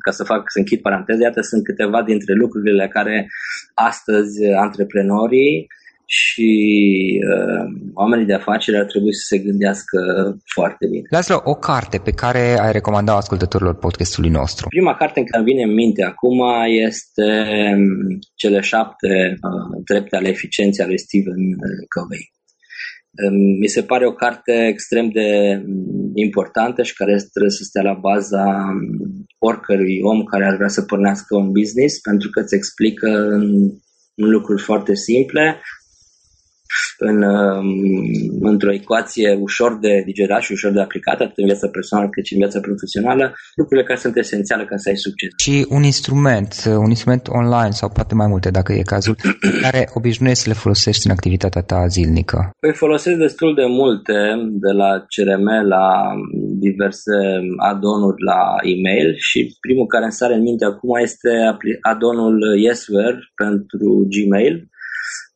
ca 0.04 0.10
să 0.10 0.24
fac, 0.24 0.42
să 0.54 0.58
închid 0.58 0.80
paranteze, 0.80 1.22
iată 1.22 1.40
sunt 1.40 1.62
câteva 1.64 2.02
dintre 2.02 2.32
lucrurile 2.34 2.88
care 2.88 3.26
astăzi 3.74 4.44
antreprenorii 4.66 5.66
și 6.20 6.50
uh, 7.32 7.64
oamenii 7.94 8.26
de 8.26 8.34
afaceri 8.34 8.76
ar 8.76 8.84
trebui 8.84 9.14
să 9.14 9.24
se 9.26 9.38
gândească 9.38 9.98
foarte 10.54 10.86
bine. 10.90 11.06
Lasă 11.10 11.40
o 11.44 11.54
carte 11.54 11.98
pe 11.98 12.10
care 12.22 12.58
ai 12.64 12.72
recomandat 12.72 13.16
ascultătorilor 13.16 13.74
podcastului 13.74 14.30
nostru. 14.30 14.66
Prima 14.68 14.94
carte 14.94 15.18
în 15.20 15.26
care 15.26 15.42
vine 15.42 15.62
în 15.62 15.74
minte 15.74 16.02
acum 16.04 16.38
este 16.88 17.28
um, 17.74 18.18
Cele 18.34 18.60
șapte 18.60 19.12
uh, 19.30 19.82
trepte 19.84 20.16
ale 20.16 20.28
eficienței 20.28 20.84
ale 20.84 20.96
Stephen 20.96 21.42
uh, 21.66 21.82
Covey. 21.94 22.24
Um, 23.22 23.36
mi 23.62 23.68
se 23.68 23.82
pare 23.82 24.06
o 24.06 24.12
carte 24.12 24.66
extrem 24.72 25.06
de 25.10 25.28
um, 25.66 26.10
importantă 26.14 26.82
și 26.82 26.94
care 26.94 27.14
trebuie 27.32 27.58
să 27.58 27.64
stea 27.64 27.82
la 27.82 27.96
baza 28.08 28.44
um, 28.44 29.24
oricărui 29.38 29.98
om 30.02 30.24
care 30.24 30.44
ar 30.46 30.56
vrea 30.56 30.68
să 30.68 30.82
pornească 30.82 31.36
un 31.36 31.50
business 31.52 32.00
pentru 32.00 32.30
că 32.30 32.40
îți 32.40 32.54
explică 32.54 33.08
în, 33.36 33.44
în 34.14 34.30
lucruri 34.36 34.62
foarte 34.62 34.94
simple 34.94 35.60
în, 37.08 37.22
um, 37.22 37.68
într-o 38.52 38.72
ecuație 38.72 39.38
ușor 39.40 39.78
de 39.78 40.02
digerat 40.06 40.42
și 40.42 40.52
ușor 40.52 40.72
de 40.72 40.80
aplicat, 40.80 41.20
atât 41.20 41.36
în 41.36 41.44
viața 41.44 41.68
personală 41.68 42.08
cât 42.08 42.24
și 42.26 42.32
în 42.34 42.38
viața 42.38 42.60
profesională, 42.60 43.24
lucrurile 43.54 43.86
care 43.86 43.98
sunt 43.98 44.16
esențiale 44.16 44.64
ca 44.64 44.76
să 44.76 44.88
ai 44.88 44.96
succes. 44.96 45.30
Și 45.44 45.66
un 45.76 45.82
instrument, 45.82 46.50
un 46.84 46.90
instrument 46.94 47.24
online 47.28 47.74
sau 47.80 47.88
poate 47.88 48.14
mai 48.14 48.26
multe 48.32 48.50
dacă 48.50 48.72
e 48.72 48.92
cazul, 48.94 49.16
care 49.64 49.88
obișnuiești 49.98 50.42
să 50.42 50.48
le 50.48 50.62
folosești 50.64 51.06
în 51.06 51.12
activitatea 51.12 51.62
ta 51.62 51.86
zilnică? 51.86 52.38
Păi 52.60 52.72
folosesc 52.72 53.18
destul 53.18 53.54
de 53.54 53.66
multe, 53.80 54.16
de 54.64 54.72
la 54.80 54.90
CRM 55.12 55.48
la 55.74 55.86
diverse 56.66 57.16
add-on-uri 57.70 58.22
la 58.30 58.40
e-mail 58.72 59.08
și 59.16 59.56
primul 59.60 59.86
care 59.86 60.04
îmi 60.04 60.18
sare 60.20 60.34
în 60.34 60.42
minte 60.42 60.64
acum 60.64 60.90
este 61.02 61.30
add-on-ul 61.80 62.36
Yesware 62.64 63.18
pentru 63.34 64.06
Gmail, 64.12 64.56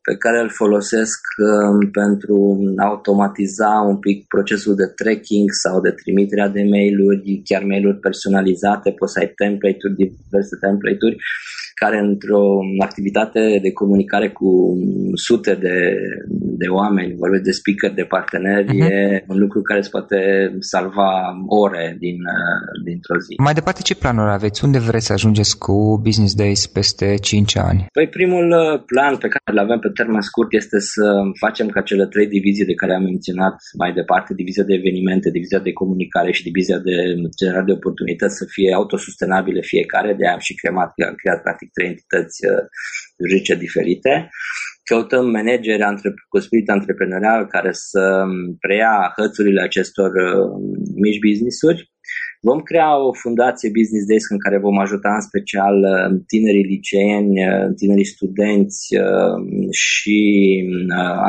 pe 0.07 0.15
care 0.23 0.39
îl 0.41 0.49
folosesc 0.49 1.21
um, 1.37 1.79
pentru 2.01 2.35
a 2.77 2.85
automatiza 2.93 3.71
un 3.91 3.97
pic 3.97 4.27
procesul 4.27 4.75
de 4.75 4.87
tracking 4.99 5.47
sau 5.63 5.75
de 5.81 5.91
trimiterea 5.91 6.49
de 6.57 6.63
mail-uri, 6.73 7.41
chiar 7.47 7.63
mail-uri 7.63 8.03
personalizate, 8.07 8.91
poți 8.91 9.13
să 9.13 9.19
ai 9.19 9.31
template-uri, 9.41 9.99
diverse 10.03 10.55
template-uri 10.65 11.17
care 11.81 11.97
într-o 11.99 12.43
activitate 12.87 13.59
de 13.61 13.71
comunicare 13.71 14.29
cu 14.29 14.49
sute 15.27 15.53
de, 15.65 15.75
de 16.63 16.67
oameni, 16.79 17.15
vorbesc 17.23 17.43
de 17.43 17.57
speaker, 17.59 17.91
de 17.93 18.03
parteneri, 18.15 18.67
uh-huh. 18.67 18.91
e 18.91 19.23
un 19.27 19.37
lucru 19.43 19.61
care 19.61 19.79
îți 19.79 19.89
poate 19.89 20.17
salva 20.59 21.09
ore 21.63 21.95
din, 21.99 22.17
dintr-o 22.87 23.17
zi. 23.25 23.33
Mai 23.47 23.53
departe, 23.53 23.81
ce 23.81 23.95
planuri 23.95 24.31
aveți? 24.31 24.65
Unde 24.65 24.79
vreți 24.79 25.05
să 25.05 25.13
ajungeți 25.13 25.57
cu 25.57 25.75
Business 26.03 26.33
Days 26.35 26.61
peste 26.67 27.15
5 27.21 27.57
ani? 27.57 27.85
Păi 27.97 28.07
primul 28.07 28.47
uh, 28.51 28.83
plan 28.91 29.13
pe 29.23 29.27
care 29.33 29.49
îl 29.53 29.59
avem 29.65 29.79
pe 29.79 29.89
termen 29.99 30.21
scurt 30.21 30.53
este 30.53 30.79
să 30.79 31.05
facem 31.43 31.67
ca 31.67 31.81
cele 31.81 32.05
trei 32.05 32.27
divizii 32.37 32.69
de 32.71 32.79
care 32.81 32.93
am 32.93 33.03
menționat 33.03 33.55
mai 33.77 33.91
departe, 33.93 34.33
divizia 34.33 34.63
de 34.63 34.73
evenimente, 34.73 35.29
divizia 35.37 35.59
de 35.59 35.77
comunicare 35.81 36.31
și 36.31 36.47
divizia 36.49 36.79
de 36.87 36.95
generare 37.39 37.65
de 37.69 37.77
oportunități 37.79 38.37
să 38.41 38.45
fie 38.55 38.73
autosustenabile 38.73 39.61
fiecare, 39.61 40.13
de 40.19 40.27
am 40.27 40.39
și 40.47 40.53
creat, 40.55 40.93
creat 41.21 41.41
practic 41.41 41.67
practic 41.67 41.71
trei 41.75 41.89
entități 41.93 42.37
uh, 42.51 42.63
juridice 43.19 43.55
diferite. 43.65 44.11
Căutăm 44.89 45.25
manageri 45.29 45.83
cu 46.29 46.39
spirit 46.39 46.69
antreprenorial 46.69 47.47
care 47.47 47.71
să 47.71 48.23
um, 48.25 48.57
preia 48.59 49.13
hățurile 49.17 49.61
acestor 49.61 50.09
uh, 50.09 50.47
mici 51.03 51.23
business-uri. 51.27 51.91
Vom 52.41 52.59
crea 52.59 52.91
o 53.07 53.13
fundație 53.13 53.77
Business 53.79 54.07
Days 54.11 54.25
în 54.29 54.39
care 54.39 54.65
vom 54.67 54.77
ajuta 54.79 55.09
în 55.13 55.21
special 55.29 55.75
uh, 55.93 56.21
tinerii 56.27 56.69
liceeni, 56.73 57.33
tinerii 57.75 58.13
studenți 58.15 58.79
și 59.71 60.19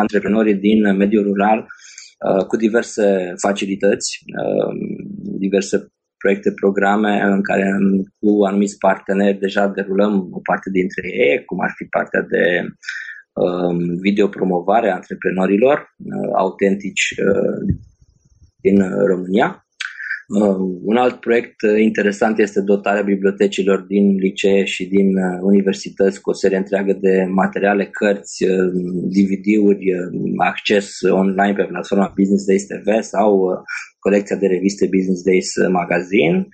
antreprenorii 0.02 0.54
din 0.54 0.96
mediul 0.96 1.24
rural 1.24 1.66
cu 2.48 2.56
diverse 2.56 3.34
facilități, 3.44 4.18
diverse 5.38 5.76
proiecte, 6.22 6.50
programe 6.62 7.20
în 7.34 7.42
care 7.42 7.66
cu 8.18 8.44
anumiți 8.48 8.78
parteneri 8.78 9.38
deja 9.38 9.66
derulăm 9.66 10.14
o 10.38 10.40
parte 10.50 10.68
dintre 10.70 11.06
ei, 11.26 11.44
cum 11.44 11.58
ar 11.60 11.72
fi 11.76 11.84
partea 11.84 12.22
de 12.32 12.44
um, 12.62 12.68
videopromovare 14.00 14.90
a 14.90 14.94
antreprenorilor 14.94 15.78
uh, 15.78 16.30
autentici 16.36 17.14
uh, 17.18 17.74
din 18.60 18.78
România. 19.06 19.62
Uh, 20.28 20.56
un 20.82 20.96
alt 20.96 21.20
proiect 21.20 21.56
interesant 21.78 22.38
este 22.38 22.60
dotarea 22.60 23.02
bibliotecilor 23.02 23.80
din 23.80 24.14
licee 24.14 24.64
și 24.64 24.84
din 24.86 25.08
universități 25.40 26.20
cu 26.20 26.30
o 26.30 26.34
serie 26.34 26.56
întreagă 26.56 26.92
de 27.00 27.24
materiale, 27.28 27.84
cărți, 27.86 28.44
DVD-uri, 29.16 29.84
acces 30.36 31.00
online 31.10 31.54
pe 31.56 31.64
platforma 31.64 32.12
Business 32.16 32.44
Days 32.44 32.66
TV 32.66 33.02
sau 33.02 33.62
colecția 33.98 34.36
de 34.36 34.46
reviste 34.46 34.88
Business 34.96 35.22
Days 35.22 35.48
Magazine, 35.70 36.48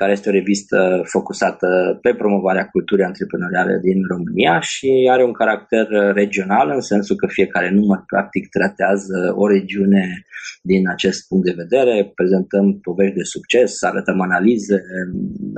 care 0.00 0.12
este 0.12 0.28
o 0.28 0.36
revistă 0.38 0.78
focusată 1.14 1.68
pe 2.02 2.14
promovarea 2.14 2.68
culturii 2.74 3.04
antreprenoriale 3.10 3.74
din 3.82 3.98
România 4.12 4.60
și 4.60 4.90
are 5.14 5.24
un 5.24 5.32
caracter 5.32 5.86
regional 6.22 6.68
în 6.74 6.80
sensul 6.80 7.16
că 7.16 7.26
fiecare 7.38 7.70
număr 7.70 8.00
practic 8.06 8.48
tratează 8.48 9.18
o 9.42 9.44
regiune 9.48 10.04
din 10.62 10.88
acest 10.88 11.28
punct 11.28 11.44
de 11.44 11.60
vedere, 11.62 12.12
prezentăm 12.14 12.66
povești 12.88 13.16
de 13.20 13.22
succes, 13.22 13.82
arătăm 13.82 14.20
analize 14.20 14.76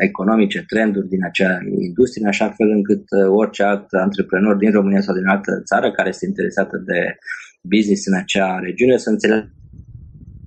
economice, 0.09 0.65
trenduri 0.73 1.09
din 1.15 1.23
acea 1.25 1.53
industrie, 1.89 2.23
în 2.23 2.33
așa 2.35 2.49
fel 2.59 2.71
încât 2.79 3.05
orice 3.41 3.63
alt 3.63 3.87
antreprenor 4.07 4.57
din 4.57 4.71
România 4.71 5.01
sau 5.01 5.15
din 5.15 5.27
altă 5.27 5.53
țară 5.71 5.93
care 5.93 6.09
este 6.09 6.27
interesată 6.27 6.77
de 6.91 7.01
business 7.61 8.07
în 8.07 8.17
acea 8.23 8.59
regiune 8.59 8.97
să 8.97 9.11
înțeleagă 9.11 9.58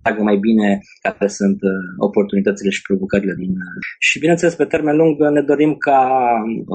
înțeleagă 0.02 0.24
mai 0.30 0.38
bine 0.48 0.80
care 1.02 1.28
sunt 1.40 1.60
uh, 1.62 1.72
oportunitățile 2.08 2.70
și 2.70 2.86
provocările 2.88 3.36
din. 3.42 3.52
Uh, 3.52 3.78
și 4.08 4.20
bineînțeles, 4.20 4.56
pe 4.56 4.72
termen 4.74 4.96
lung 4.96 5.14
ne 5.38 5.42
dorim 5.42 5.74
ca 5.88 6.02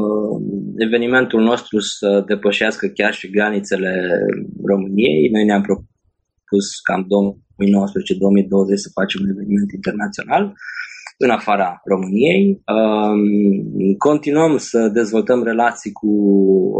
uh, 0.03 0.35
evenimentul 0.87 1.43
nostru 1.43 1.79
să 1.79 2.25
depășească 2.27 2.87
chiar 2.87 3.13
și 3.13 3.31
granițele 3.37 3.93
României. 4.71 5.31
Noi 5.35 5.45
ne-am 5.45 5.63
propus 5.69 6.67
cam 6.89 7.03
2019-2020 7.05 7.09
să 8.85 8.97
facem 8.99 9.21
un 9.23 9.31
eveniment 9.35 9.71
internațional 9.79 10.45
în 11.19 11.31
afara 11.31 11.81
României. 11.85 12.63
Um, 12.77 13.95
continuăm 13.99 14.57
să 14.57 14.89
dezvoltăm 14.89 15.43
relații 15.43 15.93
cu 15.93 16.11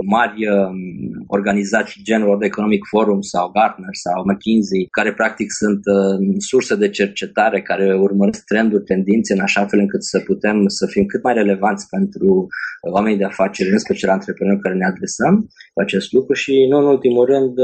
mari 0.07 0.49
um, 0.49 0.79
organizații 1.27 2.03
gen 2.03 2.23
World 2.23 2.43
Economic 2.43 2.83
Forum 2.91 3.21
sau 3.21 3.51
Gartner 3.51 3.95
sau 4.05 4.23
McKinsey, 4.25 4.87
care 4.91 5.15
practic 5.15 5.47
sunt 5.51 5.81
um, 5.97 6.39
surse 6.39 6.75
de 6.77 6.89
cercetare 6.89 7.63
care 7.63 7.95
urmăresc 7.95 8.45
trenduri, 8.45 8.85
tendințe 8.85 9.33
în 9.33 9.41
așa 9.41 9.67
fel 9.67 9.79
încât 9.79 10.03
să 10.05 10.19
putem 10.21 10.57
să 10.67 10.87
fim 10.87 11.05
cât 11.07 11.23
mai 11.23 11.35
relevanți 11.35 11.89
pentru 11.89 12.47
oamenii 12.91 13.19
de 13.19 13.25
afaceri, 13.25 13.71
în 13.71 13.79
special 13.79 14.11
antreprenori 14.11 14.61
care 14.61 14.75
ne 14.75 14.87
adresăm 14.87 15.35
cu 15.75 15.81
acest 15.81 16.13
lucru 16.13 16.33
și 16.33 16.67
nu 16.71 16.77
în 16.79 16.85
ultimul 16.85 17.25
rând 17.25 17.55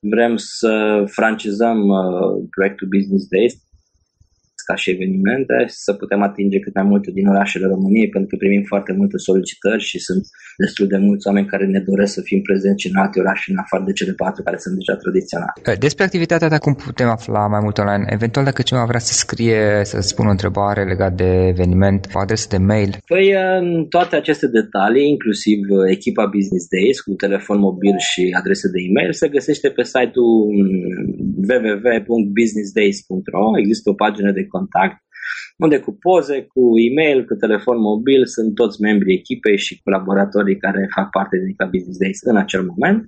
vrem 0.00 0.36
să 0.36 1.02
francizăm 1.06 1.78
uh, 1.78 2.48
proiectul 2.54 2.88
Business 2.96 3.26
Days 3.34 3.54
ca 4.68 4.74
și 4.82 4.88
evenimente 4.94 5.56
să 5.84 5.92
putem 6.00 6.20
atinge 6.28 6.58
cât 6.64 6.74
mai 6.78 6.86
multe 6.92 7.10
din 7.18 7.26
orașele 7.32 7.66
României, 7.74 8.08
pentru 8.14 8.28
că 8.30 8.36
primim 8.42 8.64
foarte 8.72 8.92
multe 9.00 9.16
solicitări 9.28 9.82
și 9.90 9.98
sunt 10.08 10.24
destul 10.64 10.86
de 10.92 10.98
mulți 11.06 11.26
oameni 11.28 11.50
care 11.52 11.64
ne 11.66 11.80
doresc 11.90 12.12
să 12.18 12.22
fim 12.28 12.40
prezenți 12.48 12.86
în 12.90 12.96
alte 13.02 13.16
orașe, 13.22 13.46
în 13.52 13.60
afară 13.64 13.82
de 13.88 13.92
cele 13.98 14.14
patru 14.22 14.40
care 14.42 14.58
sunt 14.64 14.74
deja 14.80 14.94
tradiționale. 15.02 15.52
Eh, 15.70 15.78
despre 15.86 16.04
activitatea 16.04 16.48
ta 16.48 16.58
cum 16.58 16.74
putem 16.88 17.08
afla 17.16 17.42
mai 17.54 17.60
mult 17.64 17.76
online? 17.82 18.04
Eventual 18.18 18.44
dacă 18.50 18.62
cineva 18.62 18.90
vrea 18.92 19.04
să 19.08 19.12
scrie, 19.24 19.60
să 19.90 19.96
spună 20.00 20.28
o 20.28 20.36
întrebare 20.36 20.82
legat 20.92 21.12
de 21.22 21.30
eveniment, 21.54 22.00
o 22.16 22.18
adresă 22.24 22.46
de 22.54 22.60
mail? 22.70 22.92
Păi 23.12 23.26
toate 23.88 24.14
aceste 24.16 24.46
detalii, 24.60 25.08
inclusiv 25.14 25.58
uh, 25.68 25.78
echipa 25.96 26.24
Business 26.36 26.64
Days 26.76 26.96
cu 27.00 27.12
telefon 27.24 27.58
mobil 27.68 27.96
și 28.10 28.22
adrese 28.40 28.66
de 28.74 28.78
e-mail, 28.88 29.12
se 29.12 29.28
găsește 29.36 29.68
pe 29.76 29.82
site-ul 29.92 30.36
mm, 30.58 31.08
www.businessdays.ro. 31.50 33.44
Există 33.62 33.86
o 33.90 33.98
pagină 34.04 34.30
de 34.38 34.44
contact, 34.58 34.98
unde 35.64 35.78
cu 35.84 35.92
poze, 36.04 36.36
cu 36.52 36.62
e-mail, 36.88 37.18
cu 37.28 37.34
telefon 37.34 37.78
mobil 37.90 38.20
sunt 38.34 38.50
toți 38.54 38.80
membrii 38.86 39.18
echipei 39.20 39.58
și 39.66 39.80
colaboratorii 39.84 40.62
care 40.64 40.94
fac 40.96 41.08
parte 41.16 41.36
din 41.42 41.54
Club 41.56 41.70
Business 41.70 41.98
Days 41.98 42.20
în 42.22 42.36
acel 42.36 42.62
moment. 42.72 43.00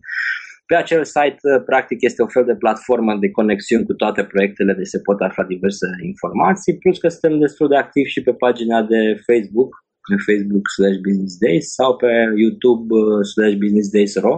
Pe 0.70 0.76
acel 0.76 1.04
site, 1.04 1.40
practic, 1.66 1.98
este 2.02 2.22
un 2.22 2.28
fel 2.36 2.44
de 2.44 2.60
platformă 2.64 3.12
de 3.20 3.30
conexiuni 3.30 3.88
cu 3.88 3.94
toate 4.02 4.22
proiectele 4.32 4.72
de 4.74 4.84
se 4.92 4.98
pot 4.98 5.20
afla 5.20 5.44
diverse 5.44 5.86
informații, 6.10 6.78
plus 6.78 6.98
că 6.98 7.08
suntem 7.08 7.38
destul 7.38 7.68
de 7.68 7.76
activi 7.76 8.14
și 8.14 8.22
pe 8.22 8.32
pagina 8.32 8.82
de 8.82 9.00
Facebook, 9.28 9.70
pe 10.08 10.16
Facebook 10.26 10.66
slash 10.76 10.98
Business 11.06 11.36
Days 11.44 11.66
sau 11.78 11.96
pe 11.96 12.10
YouTube 12.42 12.94
uh, 12.94 13.24
slash 13.32 13.56
Business 13.62 13.88
Days 13.96 14.14
Ro, 14.24 14.34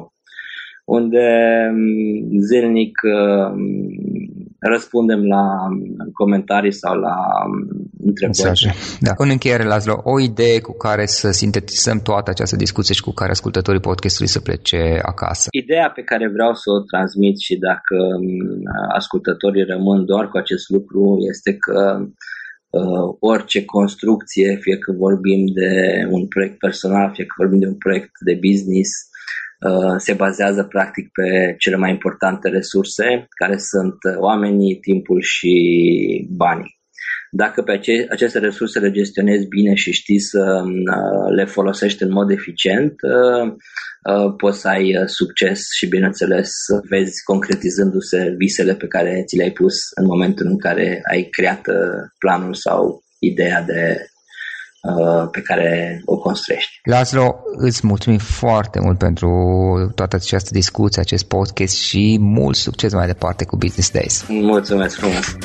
unde 0.84 1.26
mm, 1.72 2.40
zilnic 2.48 2.94
uh, 3.02 3.50
răspundem 4.62 5.24
la 5.24 5.44
comentarii 6.12 6.72
sau 6.72 6.94
la 6.94 7.16
întrebări. 8.04 8.38
Mesaje. 8.38 8.74
Da. 9.00 9.12
În 9.16 9.28
încheiere, 9.30 9.64
Laszlo, 9.64 10.00
o 10.04 10.20
idee 10.20 10.60
cu 10.60 10.76
care 10.76 11.06
să 11.06 11.30
sintetizăm 11.30 12.00
toată 12.00 12.30
această 12.30 12.56
discuție 12.56 12.94
și 12.94 13.02
cu 13.02 13.12
care 13.12 13.30
ascultătorii 13.30 13.80
podcastului 13.80 14.30
să 14.30 14.40
plece 14.40 14.98
acasă. 15.02 15.48
Ideea 15.50 15.90
pe 15.94 16.02
care 16.02 16.28
vreau 16.28 16.54
să 16.54 16.70
o 16.70 16.80
transmit 16.80 17.38
și 17.38 17.56
dacă 17.56 17.96
ascultătorii 18.94 19.64
rămân 19.64 20.04
doar 20.04 20.28
cu 20.28 20.36
acest 20.36 20.68
lucru 20.68 21.16
este 21.32 21.56
că 21.56 22.06
uh, 22.70 23.16
orice 23.20 23.64
construcție, 23.64 24.58
fie 24.60 24.78
că 24.78 24.92
vorbim 24.92 25.46
de 25.60 25.70
un 26.10 26.26
proiect 26.26 26.58
personal, 26.58 27.10
fie 27.14 27.24
că 27.24 27.34
vorbim 27.36 27.58
de 27.58 27.66
un 27.66 27.78
proiect 27.84 28.10
de 28.24 28.38
business, 28.46 28.90
Uh, 28.90 29.11
se 29.96 30.12
bazează 30.12 30.64
practic 30.64 31.08
pe 31.12 31.54
cele 31.58 31.76
mai 31.76 31.90
importante 31.90 32.48
resurse, 32.48 33.26
care 33.28 33.56
sunt 33.56 33.96
oamenii, 34.18 34.76
timpul 34.80 35.20
și 35.22 35.54
banii. 36.30 36.80
Dacă 37.34 37.62
pe 37.62 37.72
ace- 37.72 38.06
aceste 38.10 38.38
resurse 38.38 38.78
le 38.78 38.90
gestionezi 38.90 39.46
bine 39.46 39.74
și 39.74 39.92
știi 39.92 40.20
să 40.20 40.62
uh, 40.64 41.34
le 41.36 41.44
folosești 41.44 42.02
în 42.02 42.12
mod 42.12 42.30
eficient, 42.30 42.94
uh, 43.02 43.54
poți 44.36 44.60
să 44.60 44.68
ai 44.68 44.94
succes 45.06 45.60
și, 45.76 45.88
bineînțeles, 45.88 46.48
să 46.66 46.80
vezi 46.88 47.22
concretizându-se 47.24 48.34
visele 48.38 48.74
pe 48.74 48.86
care 48.86 49.22
ți 49.26 49.36
le-ai 49.36 49.50
pus 49.50 49.74
în 49.94 50.06
momentul 50.06 50.46
în 50.46 50.58
care 50.58 51.00
ai 51.10 51.28
creat 51.30 51.60
planul 52.18 52.54
sau 52.54 53.02
ideea 53.18 53.62
de 53.62 53.96
Uh, 53.96 54.11
pe 55.30 55.40
care 55.40 56.02
o 56.04 56.16
construiești. 56.16 56.80
Laszlo, 56.84 57.34
îți 57.56 57.86
mulțumim 57.86 58.18
foarte 58.18 58.80
mult 58.80 58.98
pentru 58.98 59.28
toată 59.94 60.16
această 60.16 60.50
discuție, 60.52 61.00
acest 61.00 61.24
podcast 61.24 61.74
și 61.74 62.16
mult 62.20 62.56
succes 62.56 62.92
mai 62.92 63.06
departe 63.06 63.44
cu 63.44 63.56
Business 63.56 63.90
Days. 63.90 64.24
Mulțumesc 64.28 64.96
frumos! 64.96 65.36